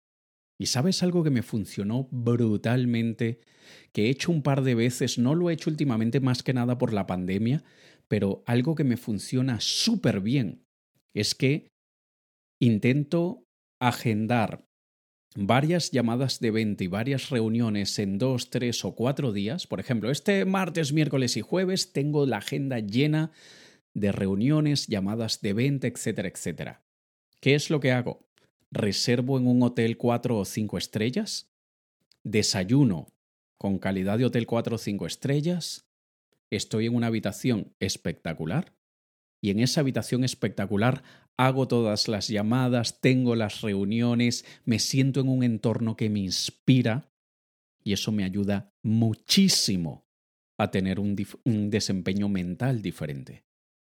Y 0.57 0.67
sabes 0.67 1.03
algo 1.03 1.23
que 1.23 1.31
me 1.31 1.43
funcionó 1.43 2.07
brutalmente, 2.11 3.41
que 3.91 4.05
he 4.05 4.09
hecho 4.09 4.31
un 4.31 4.41
par 4.41 4.63
de 4.63 4.75
veces, 4.75 5.17
no 5.17 5.35
lo 5.35 5.49
he 5.49 5.53
hecho 5.53 5.69
últimamente 5.69 6.19
más 6.19 6.43
que 6.43 6.53
nada 6.53 6.77
por 6.77 6.93
la 6.93 7.07
pandemia, 7.07 7.63
pero 8.07 8.43
algo 8.45 8.75
que 8.75 8.83
me 8.83 8.97
funciona 8.97 9.59
súper 9.59 10.21
bien 10.21 10.65
es 11.13 11.35
que 11.35 11.67
intento 12.61 13.43
agendar 13.81 14.65
varias 15.35 15.91
llamadas 15.91 16.39
de 16.39 16.51
venta 16.51 16.83
y 16.83 16.87
varias 16.87 17.29
reuniones 17.29 17.99
en 17.99 18.17
dos, 18.17 18.49
tres 18.49 18.85
o 18.85 18.95
cuatro 18.95 19.33
días. 19.33 19.67
Por 19.67 19.79
ejemplo, 19.79 20.09
este 20.09 20.45
martes, 20.45 20.93
miércoles 20.93 21.35
y 21.35 21.41
jueves 21.41 21.91
tengo 21.91 22.25
la 22.25 22.37
agenda 22.37 22.79
llena 22.79 23.31
de 23.93 24.11
reuniones, 24.11 24.87
llamadas 24.87 25.41
de 25.41 25.53
venta, 25.53 25.87
etcétera, 25.87 26.29
etcétera. 26.29 26.85
¿Qué 27.41 27.55
es 27.55 27.69
lo 27.69 27.79
que 27.79 27.91
hago? 27.91 28.24
Reservo 28.71 29.37
en 29.37 29.47
un 29.47 29.63
hotel 29.63 29.97
cuatro 29.97 30.37
o 30.37 30.45
cinco 30.45 30.77
estrellas, 30.77 31.51
desayuno 32.23 33.07
con 33.57 33.79
calidad 33.79 34.17
de 34.17 34.25
hotel 34.25 34.47
cuatro 34.47 34.75
o 34.75 34.79
cinco 34.79 35.05
estrellas, 35.05 35.87
estoy 36.49 36.87
en 36.87 36.95
una 36.95 37.07
habitación 37.07 37.73
espectacular 37.79 38.73
y 39.41 39.51
en 39.51 39.59
esa 39.59 39.81
habitación 39.81 40.23
espectacular 40.23 41.03
hago 41.37 41.67
todas 41.67 42.07
las 42.07 42.27
llamadas, 42.27 43.01
tengo 43.01 43.35
las 43.35 43.61
reuniones, 43.61 44.45
me 44.63 44.79
siento 44.79 45.19
en 45.19 45.29
un 45.29 45.43
entorno 45.43 45.95
que 45.95 46.09
me 46.09 46.19
inspira 46.19 47.11
y 47.83 47.93
eso 47.93 48.11
me 48.11 48.23
ayuda 48.23 48.73
muchísimo 48.81 50.05
a 50.57 50.71
tener 50.71 50.99
un, 50.99 51.15
desempeño 51.69 52.29
mental 52.29 52.81
diferente. 52.81 53.45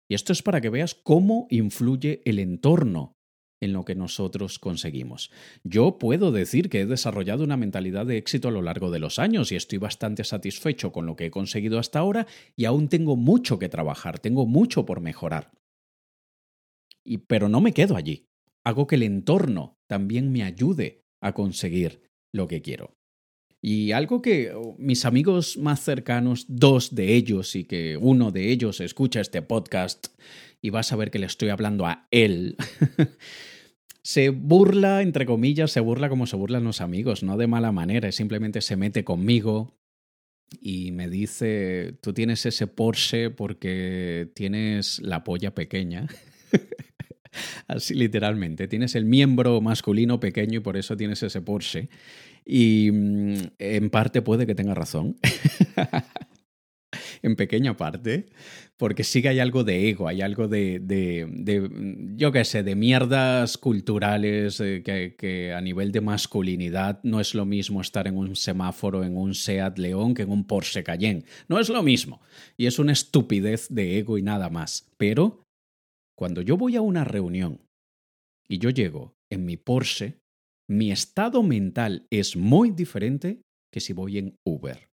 Y 0.08 0.14
esto 0.14 0.32
es 0.32 0.42
para 0.42 0.60
que 0.60 0.70
veas 0.70 0.94
cómo 0.94 1.46
influye 1.50 2.20
el 2.24 2.38
entorno 2.38 3.15
en 3.60 3.72
lo 3.72 3.84
que 3.84 3.94
nosotros 3.94 4.58
conseguimos. 4.58 5.30
Yo 5.64 5.98
puedo 5.98 6.32
decir 6.32 6.68
que 6.68 6.80
he 6.80 6.86
desarrollado 6.86 7.44
una 7.44 7.56
mentalidad 7.56 8.06
de 8.06 8.18
éxito 8.18 8.48
a 8.48 8.50
lo 8.50 8.62
largo 8.62 8.90
de 8.90 8.98
los 8.98 9.18
años 9.18 9.52
y 9.52 9.56
estoy 9.56 9.78
bastante 9.78 10.24
satisfecho 10.24 10.92
con 10.92 11.06
lo 11.06 11.16
que 11.16 11.26
he 11.26 11.30
conseguido 11.30 11.78
hasta 11.78 11.98
ahora 11.98 12.26
y 12.54 12.66
aún 12.66 12.88
tengo 12.88 13.16
mucho 13.16 13.58
que 13.58 13.68
trabajar, 13.68 14.18
tengo 14.18 14.46
mucho 14.46 14.84
por 14.84 15.00
mejorar. 15.00 15.52
Y, 17.04 17.18
pero 17.18 17.48
no 17.48 17.60
me 17.60 17.72
quedo 17.72 17.96
allí. 17.96 18.26
Hago 18.64 18.86
que 18.86 18.96
el 18.96 19.04
entorno 19.04 19.78
también 19.86 20.32
me 20.32 20.42
ayude 20.42 21.04
a 21.20 21.32
conseguir 21.32 22.02
lo 22.32 22.48
que 22.48 22.62
quiero. 22.62 22.96
Y 23.62 23.92
algo 23.92 24.22
que 24.22 24.52
oh, 24.52 24.76
mis 24.78 25.04
amigos 25.04 25.56
más 25.56 25.80
cercanos, 25.80 26.44
dos 26.48 26.94
de 26.94 27.14
ellos 27.14 27.56
y 27.56 27.64
que 27.64 27.96
uno 27.96 28.30
de 28.30 28.50
ellos 28.50 28.80
escucha 28.80 29.20
este 29.20 29.42
podcast 29.42 30.08
y 30.66 30.70
vas 30.70 30.92
a 30.92 30.96
ver 30.96 31.12
que 31.12 31.20
le 31.20 31.26
estoy 31.26 31.50
hablando 31.50 31.86
a 31.86 32.08
él, 32.10 32.56
se 34.02 34.30
burla, 34.30 35.00
entre 35.02 35.24
comillas, 35.24 35.70
se 35.70 35.78
burla 35.78 36.08
como 36.08 36.26
se 36.26 36.34
burlan 36.34 36.64
los 36.64 36.80
amigos, 36.80 37.22
no 37.22 37.36
de 37.36 37.46
mala 37.46 37.70
manera, 37.70 38.10
simplemente 38.10 38.60
se 38.60 38.76
mete 38.76 39.04
conmigo 39.04 39.78
y 40.60 40.90
me 40.90 41.08
dice, 41.08 41.94
tú 42.00 42.12
tienes 42.12 42.46
ese 42.46 42.66
Porsche 42.66 43.30
porque 43.30 44.28
tienes 44.34 44.98
la 44.98 45.22
polla 45.22 45.54
pequeña. 45.54 46.08
Así 47.68 47.94
literalmente, 47.94 48.66
tienes 48.66 48.96
el 48.96 49.04
miembro 49.04 49.60
masculino 49.60 50.18
pequeño 50.18 50.58
y 50.58 50.62
por 50.62 50.76
eso 50.76 50.96
tienes 50.96 51.22
ese 51.22 51.42
Porsche. 51.42 51.90
Y 52.44 52.90
mm, 52.92 53.34
en 53.60 53.90
parte 53.90 54.20
puede 54.20 54.46
que 54.46 54.56
tenga 54.56 54.74
razón. 54.74 55.16
en 57.22 57.36
pequeña 57.36 57.76
parte, 57.76 58.26
porque 58.76 59.04
sí 59.04 59.22
que 59.22 59.28
hay 59.28 59.38
algo 59.38 59.64
de 59.64 59.88
ego, 59.88 60.08
hay 60.08 60.22
algo 60.22 60.48
de, 60.48 60.78
de, 60.80 62.14
yo 62.16 62.32
qué 62.32 62.44
sé, 62.44 62.62
de 62.62 62.74
mierdas 62.74 63.58
culturales 63.58 64.60
eh, 64.60 64.82
que, 64.84 65.16
que, 65.16 65.52
a 65.52 65.60
nivel 65.60 65.92
de 65.92 66.00
masculinidad 66.00 67.00
no 67.02 67.20
es 67.20 67.34
lo 67.34 67.44
mismo 67.44 67.80
estar 67.80 68.06
en 68.06 68.16
un 68.16 68.36
semáforo 68.36 69.04
en 69.04 69.16
un 69.16 69.34
Seat 69.34 69.78
León 69.78 70.14
que 70.14 70.22
en 70.22 70.30
un 70.30 70.46
Porsche 70.46 70.84
Cayenne. 70.84 71.24
No 71.48 71.58
es 71.58 71.68
lo 71.68 71.82
mismo. 71.82 72.20
Y 72.56 72.66
es 72.66 72.78
una 72.78 72.92
estupidez 72.92 73.68
de 73.70 73.98
ego 73.98 74.18
y 74.18 74.22
nada 74.22 74.50
más. 74.50 74.90
Pero 74.96 75.44
cuando 76.16 76.42
yo 76.42 76.56
voy 76.56 76.76
a 76.76 76.80
una 76.80 77.04
reunión 77.04 77.60
y 78.48 78.58
yo 78.58 78.70
llego 78.70 79.14
en 79.30 79.44
mi 79.44 79.56
Porsche, 79.56 80.18
mi 80.68 80.90
estado 80.90 81.42
mental 81.42 82.06
es 82.10 82.36
muy 82.36 82.70
diferente 82.70 83.42
que 83.72 83.80
si 83.80 83.92
voy 83.92 84.18
en 84.18 84.36
Uber. 84.44 84.88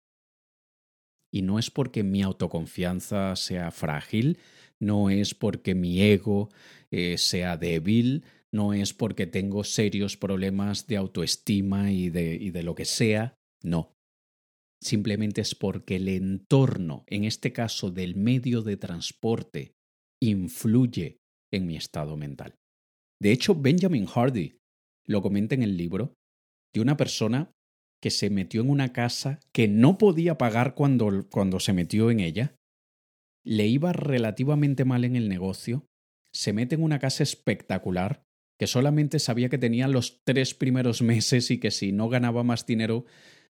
Y 1.34 1.41
no 1.41 1.58
es 1.58 1.72
porque 1.72 2.04
mi 2.04 2.22
autoconfianza 2.22 3.36
sea 3.36 3.72
frágil, 3.72 4.38
no 4.80 5.10
es 5.10 5.34
porque 5.34 5.74
mi 5.74 6.00
ego 6.00 6.52
eh, 6.91 7.17
sea 7.17 7.58
débil, 7.58 8.24
no 8.52 8.74
es 8.74 8.93
porque 8.93 9.26
tengo 9.26 9.63
serios 9.63 10.15
problemas 10.15 10.86
de 10.86 10.98
autoestima 10.98 11.91
y 11.91 12.12
de, 12.12 12.36
y 12.36 12.52
de 12.52 12.62
lo 12.62 12.76
que 12.76 12.86
sea, 12.86 13.36
no. 13.63 13.96
Simplemente 14.80 15.41
es 15.41 15.56
porque 15.56 15.96
el 15.96 16.08
entorno, 16.08 17.04
en 17.08 17.24
este 17.24 17.52
caso 17.52 17.89
del 17.89 18.15
medio 18.15 18.62
de 18.62 18.78
transporte, 18.78 19.74
influye 20.22 21.17
en 21.52 21.65
mi 21.65 21.78
estado 21.78 22.15
mental. 22.15 22.54
De 23.19 23.32
hecho, 23.32 23.56
Benjamin 23.56 24.06
Hardy 24.06 24.60
lo 25.08 25.24
comenta 25.24 25.56
en 25.56 25.63
el 25.63 25.78
libro 25.78 26.13
de 26.76 26.82
una 26.82 26.96
persona 26.96 27.52
que 28.04 28.12
se 28.12 28.30
metió 28.30 28.60
en 28.60 28.70
una 28.70 28.92
casa 28.92 29.39
que 29.54 29.70
no 29.70 29.98
podía 29.98 30.38
pagar 30.38 30.76
cuando, 30.76 31.26
cuando 31.30 31.62
se 31.62 31.72
metió 31.72 32.12
en 32.12 32.20
ella, 32.20 32.58
le 33.46 33.66
iba 33.66 33.94
relativamente 33.94 34.84
mal 34.84 35.06
en 35.06 35.16
el 35.16 35.30
negocio, 35.30 35.88
se 36.34 36.52
mete 36.52 36.76
en 36.76 36.84
una 36.84 37.00
casa 37.00 37.24
espectacular, 37.24 38.26
que 38.60 38.68
solamente 38.68 39.20
sabía 39.20 39.48
que 39.48 39.58
tenía 39.58 39.88
los 39.88 40.22
tres 40.26 40.54
primeros 40.54 41.02
meses 41.02 41.50
y 41.50 41.62
que 41.62 41.72
si 41.72 41.94
no 41.94 42.10
ganaba 42.10 42.44
más 42.44 42.66
dinero, 42.66 43.06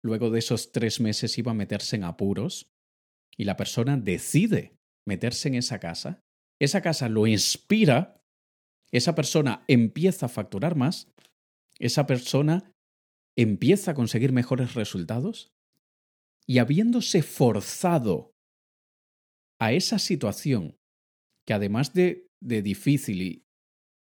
luego 0.02 0.32
de 0.32 0.40
esos 0.40 0.72
tres 0.72 1.00
meses 1.00 1.38
iba 1.38 1.52
a 1.52 1.56
meterse 1.56 1.98
en 1.98 2.06
apuros, 2.06 2.72
y 3.38 3.44
la 3.44 3.56
persona 3.56 3.98
decide 3.98 4.74
meterse 5.06 5.50
en 5.50 5.56
esa 5.56 5.80
casa, 5.80 6.22
esa 6.60 6.82
casa 6.82 7.08
lo 7.08 7.28
inspira, 7.28 8.20
esa 8.92 9.14
persona 9.14 9.64
empieza 9.68 10.26
a 10.26 10.30
facturar 10.30 10.76
más, 10.76 11.08
esa 11.78 12.08
persona 12.08 12.74
empieza 13.42 13.92
a 13.92 13.94
conseguir 13.94 14.34
mejores 14.34 14.74
resultados 14.74 15.54
y 16.46 16.58
habiéndose 16.58 17.24
forzado 17.24 18.36
a 19.62 19.72
esa 19.72 19.98
situación 19.98 20.78
que 21.48 21.54
además 21.54 21.94
de, 21.94 22.28
difícil 22.42 23.22
y, 23.22 23.46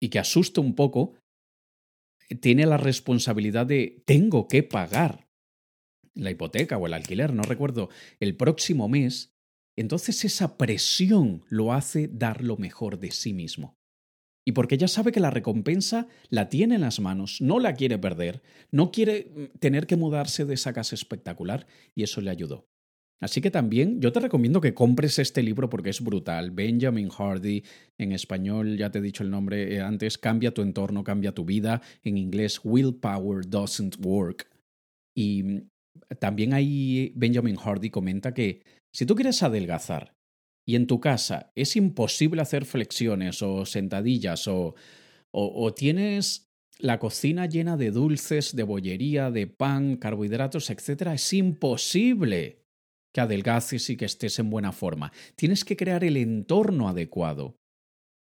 y 0.02 0.10
que 0.10 0.18
asusta 0.18 0.60
un 0.60 0.74
poco, 0.74 1.20
tiene 2.42 2.66
la 2.66 2.78
responsabilidad 2.78 3.68
de 3.68 4.04
tengo 4.08 4.48
que 4.48 4.64
pagar 4.64 5.30
la 6.16 6.32
hipoteca 6.32 6.78
o 6.78 6.88
el 6.88 6.94
alquiler, 6.94 7.32
no 7.32 7.44
recuerdo, 7.44 7.90
el 8.20 8.36
próximo 8.36 8.90
mes, 8.90 9.36
entonces 9.78 10.26
esa 10.26 10.58
presión 10.58 11.46
lo 11.48 11.74
hace 11.74 12.08
dar 12.08 12.44
lo 12.44 12.58
mejor 12.58 13.00
de 13.00 13.12
sí 13.12 13.34
mismo 13.34 13.77
y 14.48 14.54
porque 14.54 14.78
ya 14.78 14.88
sabe 14.88 15.12
que 15.12 15.20
la 15.20 15.30
recompensa 15.30 16.08
la 16.30 16.48
tiene 16.48 16.76
en 16.76 16.82
las 16.82 17.02
manos, 17.02 17.42
no 17.42 17.60
la 17.60 17.74
quiere 17.74 17.98
perder, 17.98 18.42
no 18.72 18.92
quiere 18.92 19.30
mm, 19.36 19.58
tener 19.60 19.88
que 19.88 19.98
mudarse 19.98 20.46
de 20.46 20.54
esa 20.54 20.72
casa 20.72 20.96
espectacular 20.96 21.68
y 21.94 22.04
eso 22.04 22.22
le 22.22 22.30
ayudó. 22.30 22.66
Así 23.20 23.42
que 23.42 23.52
también 23.52 24.00
yo 24.00 24.14
te 24.14 24.22
recomiendo 24.22 24.62
que 24.62 24.74
compres 24.74 25.20
este 25.20 25.44
libro 25.44 25.70
porque 25.70 25.90
es 25.90 26.00
brutal. 26.00 26.52
Benjamin 26.52 27.10
Hardy, 27.10 27.66
en 27.98 28.14
español 28.14 28.78
ya 28.78 28.90
te 28.90 29.00
he 29.00 29.02
dicho 29.02 29.22
el 29.22 29.32
nombre 29.32 29.76
eh, 29.76 29.82
antes, 29.82 30.18
Cambia 30.18 30.54
tu 30.54 30.62
entorno, 30.62 31.04
cambia 31.04 31.34
tu 31.34 31.44
vida. 31.44 31.82
En 32.04 32.18
inglés, 32.18 32.62
Willpower 32.64 33.50
Doesn't 33.50 33.98
Work. 34.00 34.50
Y 35.14 35.44
mm, 35.44 35.70
también 36.20 36.54
ahí 36.54 37.12
Benjamin 37.18 37.58
Hardy 37.58 37.90
comenta 37.90 38.34
que 38.34 38.62
si 38.94 39.06
tú 39.06 39.14
quieres 39.14 39.44
adelgazar 39.44 40.17
y 40.68 40.76
en 40.76 40.86
tu 40.86 41.00
casa 41.00 41.52
es 41.56 41.76
imposible 41.78 42.42
hacer 42.42 42.66
flexiones 42.66 43.42
o 43.42 43.66
sentadillas 43.66 44.48
o, 44.50 44.76
o, 45.32 45.74
tienes 45.74 46.52
la 46.78 47.00
cocina 47.00 47.46
llena 47.46 47.78
de 47.78 47.92
dulces, 47.92 48.56
de 48.56 48.64
bollería, 48.64 49.32
de 49.32 49.48
pan, 49.48 49.96
carbohidratos, 49.96 50.70
etc., 50.70 51.14
es 51.14 51.34
imposible 51.34 52.66
que 53.14 53.22
adelgaces 53.22 53.90
y 53.90 53.98
que 53.98 54.06
estés 54.06 54.40
en 54.40 54.50
buena 54.50 54.72
forma. 54.72 55.12
Tienes 55.36 55.64
que 55.64 55.78
crear 55.78 56.04
el 56.04 56.18
entorno 56.18 56.90
adecuado. 56.90 57.56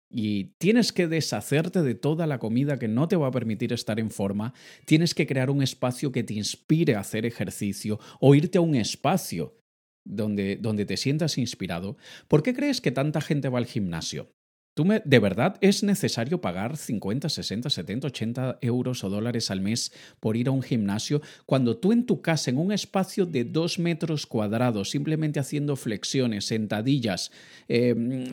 Y 0.10 0.56
tienes 0.60 0.92
que 0.92 1.08
deshacerte 1.08 1.82
de 1.82 1.96
toda 1.96 2.28
la 2.28 2.38
comida 2.40 2.78
que 2.78 2.88
no 2.88 3.08
te 3.08 3.16
va 3.16 3.28
a 3.28 3.32
permitir 3.32 3.74
estar 3.74 4.00
en 4.00 4.12
forma. 4.12 4.54
Tienes 4.86 5.16
que 5.16 5.26
crear 5.26 5.50
un 5.50 5.64
espacio 5.64 6.12
que 6.12 6.24
te 6.24 6.36
inspire 6.36 6.96
a 6.96 7.00
hacer 7.00 7.26
ejercicio 7.26 8.00
o 8.20 8.36
irte 8.36 8.60
a 8.60 8.62
un 8.62 8.76
espacio 8.76 9.63
donde, 10.06 10.58
donde 10.58 10.86
te 10.86 10.98
sientas 10.98 11.38
inspirado, 11.38 11.98
¿por 12.28 12.44
qué 12.44 12.54
crees 12.54 12.82
que 12.82 12.92
tanta 12.92 13.22
gente 13.22 13.50
va 13.50 13.60
al 13.60 13.66
gimnasio? 13.66 14.32
¿Tú 14.76 14.88
¿De 15.06 15.20
verdad 15.20 15.58
es 15.62 15.84
necesario 15.84 16.42
pagar 16.42 16.78
50, 16.78 17.30
60, 17.30 17.70
70, 17.70 18.08
80 18.08 18.58
euros 18.62 19.04
o 19.04 19.10
dólares 19.10 19.52
al 19.52 19.62
mes 19.62 19.94
por 20.20 20.36
ir 20.36 20.48
a 20.48 20.52
un 20.52 20.64
gimnasio 20.64 21.22
cuando 21.46 21.78
tú 21.78 21.92
en 21.92 22.08
tu 22.08 22.24
casa, 22.24 22.50
en 22.50 22.58
un 22.58 22.72
espacio 22.72 23.28
de 23.28 23.44
dos 23.44 23.78
metros 23.78 24.26
cuadrados, 24.26 24.90
simplemente 24.90 25.40
haciendo 25.40 25.76
flexiones, 25.76 26.46
sentadillas, 26.46 27.32
em, 27.68 28.26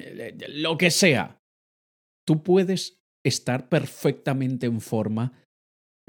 lo 0.48 0.78
que 0.78 0.90
sea, 0.90 1.38
tú 2.26 2.42
puedes 2.42 2.96
estar 3.22 3.68
perfectamente 3.68 4.64
en 4.64 4.80
forma? 4.80 5.34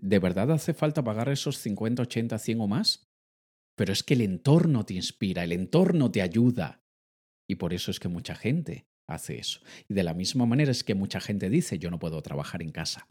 ¿De 0.02 0.20
verdad 0.20 0.50
hace 0.52 0.74
falta 0.74 1.04
pagar 1.04 1.28
esos 1.28 1.58
50, 1.58 2.04
80, 2.04 2.40
100 2.40 2.62
o 2.62 2.68
más? 2.68 3.11
Pero 3.82 3.94
es 3.94 4.04
que 4.04 4.14
el 4.14 4.22
entorno 4.22 4.86
te 4.86 4.94
inspira, 4.94 5.44
el 5.44 5.52
entorno 5.52 6.12
te 6.12 6.22
ayuda. 6.22 6.84
Y 7.50 7.56
por 7.56 7.74
eso 7.74 7.90
es 7.90 8.00
que 8.00 8.10
mucha 8.10 8.36
gente 8.36 8.86
hace 9.10 9.40
eso. 9.40 9.60
Y 9.90 9.96
de 9.96 10.04
la 10.04 10.14
misma 10.14 10.46
manera 10.46 10.70
es 10.70 10.84
que 10.84 10.94
mucha 10.94 11.20
gente 11.20 11.50
dice, 11.50 11.80
yo 11.80 11.90
no 11.90 11.98
puedo 11.98 12.22
trabajar 12.22 12.62
en 12.62 12.70
casa. 12.70 13.08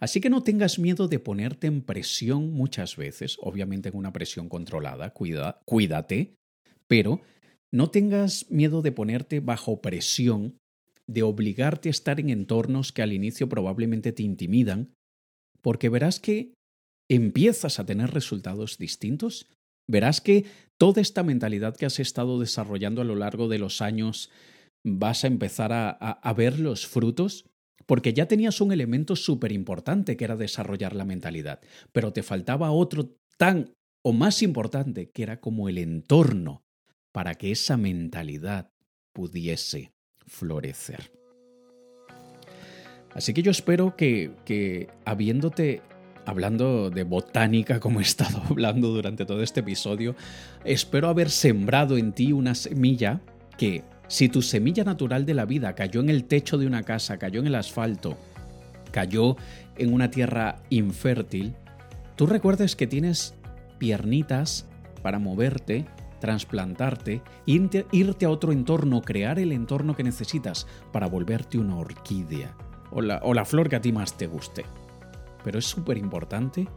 Así 0.00 0.20
que 0.20 0.28
no 0.28 0.42
tengas 0.42 0.80
miedo 0.80 1.06
de 1.06 1.20
ponerte 1.20 1.68
en 1.68 1.82
presión 1.82 2.52
muchas 2.52 2.96
veces, 2.96 3.36
obviamente 3.40 3.90
en 3.90 3.96
una 3.96 4.12
presión 4.12 4.48
controlada, 4.48 5.10
cuida, 5.10 5.60
cuídate, 5.64 6.34
pero 6.88 7.20
no 7.72 7.92
tengas 7.92 8.50
miedo 8.50 8.82
de 8.82 8.90
ponerte 8.90 9.38
bajo 9.38 9.80
presión, 9.80 10.58
de 11.06 11.22
obligarte 11.22 11.90
a 11.90 11.92
estar 11.92 12.18
en 12.18 12.30
entornos 12.30 12.90
que 12.90 13.02
al 13.02 13.12
inicio 13.12 13.48
probablemente 13.48 14.10
te 14.10 14.24
intimidan, 14.24 14.96
porque 15.62 15.90
verás 15.90 16.18
que 16.18 16.54
empiezas 17.08 17.78
a 17.78 17.86
tener 17.86 18.10
resultados 18.10 18.78
distintos, 18.78 19.46
verás 19.88 20.20
que 20.20 20.44
toda 20.76 21.00
esta 21.00 21.22
mentalidad 21.22 21.76
que 21.76 21.86
has 21.86 21.98
estado 21.98 22.38
desarrollando 22.38 23.00
a 23.00 23.04
lo 23.04 23.16
largo 23.16 23.48
de 23.48 23.58
los 23.58 23.80
años 23.80 24.30
vas 24.84 25.24
a 25.24 25.26
empezar 25.26 25.72
a, 25.72 26.32
ver 26.34 26.60
los 26.60 26.86
frutos 26.86 27.46
porque 27.86 28.12
ya 28.12 28.26
tenías 28.26 28.60
un 28.60 28.70
elemento 28.70 29.16
súper 29.16 29.50
importante 29.50 30.16
que 30.16 30.24
era 30.24 30.36
desarrollar 30.36 30.94
la 30.94 31.04
mentalidad, 31.04 31.60
pero 31.92 32.12
te 32.12 32.22
faltaba 32.22 32.70
otro 32.70 33.16
tan 33.38 33.72
o 34.02 34.12
más 34.12 34.42
importante 34.42 35.10
que 35.10 35.22
era 35.22 35.40
como 35.40 35.68
el 35.68 35.78
entorno 35.78 36.62
para 37.12 37.34
que 37.34 37.50
esa 37.50 37.76
mentalidad 37.76 38.70
pudiese 39.12 39.92
florecer. 40.26 41.10
Así 43.14 43.32
que 43.32 43.42
yo 43.42 43.50
espero 43.50 43.96
que, 43.96 44.32
que 44.44 44.88
habiéndote 45.04 45.82
hablando 46.28 46.90
de 46.90 47.04
botánica 47.04 47.80
como 47.80 48.00
he 48.00 48.02
estado 48.02 48.42
hablando 48.50 48.88
durante 48.88 49.24
todo 49.24 49.42
este 49.42 49.60
episodio, 49.60 50.14
espero 50.64 51.08
haber 51.08 51.30
sembrado 51.30 51.96
en 51.96 52.12
ti 52.12 52.32
una 52.32 52.54
semilla 52.54 53.20
que, 53.56 53.82
si 54.08 54.28
tu 54.28 54.42
semilla 54.42 54.84
natural 54.84 55.24
de 55.24 55.34
la 55.34 55.46
vida 55.46 55.74
cayó 55.74 56.00
en 56.00 56.10
el 56.10 56.24
techo 56.24 56.58
de 56.58 56.66
una 56.66 56.82
casa, 56.82 57.18
cayó 57.18 57.40
en 57.40 57.46
el 57.46 57.54
asfalto, 57.54 58.18
cayó 58.92 59.36
en 59.76 59.92
una 59.92 60.10
tierra 60.10 60.56
infértil, 60.68 61.54
tú 62.14 62.26
recuerdes 62.26 62.76
que 62.76 62.86
tienes 62.86 63.34
piernitas 63.78 64.66
para 65.02 65.18
moverte, 65.18 65.86
trasplantarte, 66.20 67.22
irte, 67.46 67.86
a 68.26 68.30
otro 68.30 68.52
entorno, 68.52 69.00
crear 69.00 69.38
el 69.38 69.52
entorno 69.52 69.96
que 69.96 70.04
necesitas 70.04 70.66
para 70.92 71.06
volverte 71.06 71.58
una 71.58 71.76
orquídea 71.76 72.54
o 72.90 73.00
la 73.02 73.44
flor 73.44 73.68
que 73.68 73.76
a 73.76 73.80
ti 73.80 73.92
más 73.92 74.16
te 74.16 74.26
guste. 74.26 74.64
Pero 75.44 75.58
es 75.58 75.66
súper 75.66 75.96
importante 75.98 76.68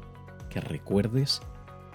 que 0.49 0.61
recuerdes 0.61 1.41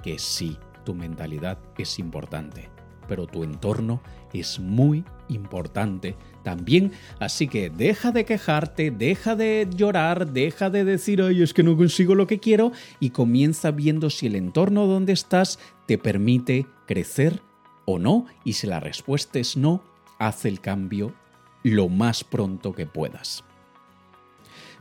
que 0.02 0.18
sí, 0.18 0.58
tu 0.84 0.94
mentalidad 0.94 1.58
es 1.78 1.98
importante, 1.98 2.70
pero 3.08 3.26
tu 3.26 3.44
entorno 3.44 4.00
es 4.32 4.58
muy 4.58 5.04
importante 5.28 6.16
también. 6.42 6.92
Así 7.18 7.48
que 7.48 7.70
deja 7.70 8.12
de 8.12 8.24
quejarte, 8.24 8.90
deja 8.90 9.34
de 9.34 9.68
llorar, 9.74 10.32
deja 10.32 10.70
de 10.70 10.84
decir, 10.84 11.22
ay, 11.22 11.42
es 11.42 11.52
que 11.52 11.62
no 11.62 11.76
consigo 11.76 12.14
lo 12.14 12.26
que 12.26 12.40
quiero, 12.40 12.72
y 13.00 13.10
comienza 13.10 13.70
viendo 13.70 14.10
si 14.10 14.26
el 14.26 14.36
entorno 14.36 14.86
donde 14.86 15.12
estás 15.12 15.58
te 15.86 15.98
permite 15.98 16.66
crecer 16.86 17.42
o 17.84 17.98
no, 17.98 18.26
y 18.44 18.54
si 18.54 18.66
la 18.66 18.80
respuesta 18.80 19.38
es 19.38 19.56
no, 19.56 19.82
haz 20.18 20.44
el 20.44 20.60
cambio 20.60 21.14
lo 21.62 21.88
más 21.88 22.24
pronto 22.24 22.72
que 22.72 22.86
puedas. 22.86 23.45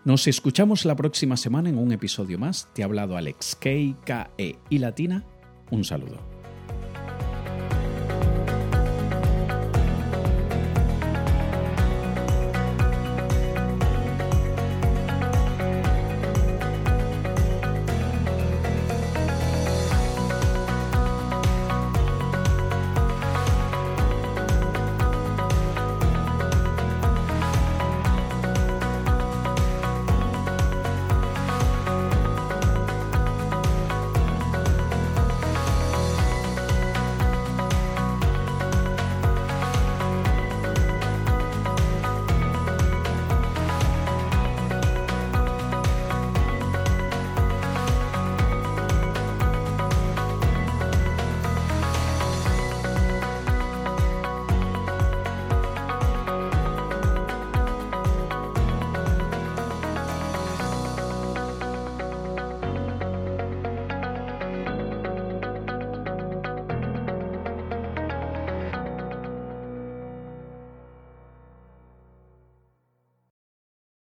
Nos 0.05 0.27
escuchamos 0.27 0.85
la 0.85 0.95
próxima 0.95 1.35
semana 1.35 1.67
en 1.67 1.79
un 1.79 1.91
episodio 1.91 2.37
más. 2.37 2.69
Te 2.73 2.83
ha 2.83 2.85
hablado 2.85 3.17
Alex 3.17 3.57
K, 3.59 3.69
K, 4.05 4.29
E 4.37 4.55
y 4.69 4.77
Latina. 4.77 5.23
Un 5.71 5.83
saludo. 5.83 6.34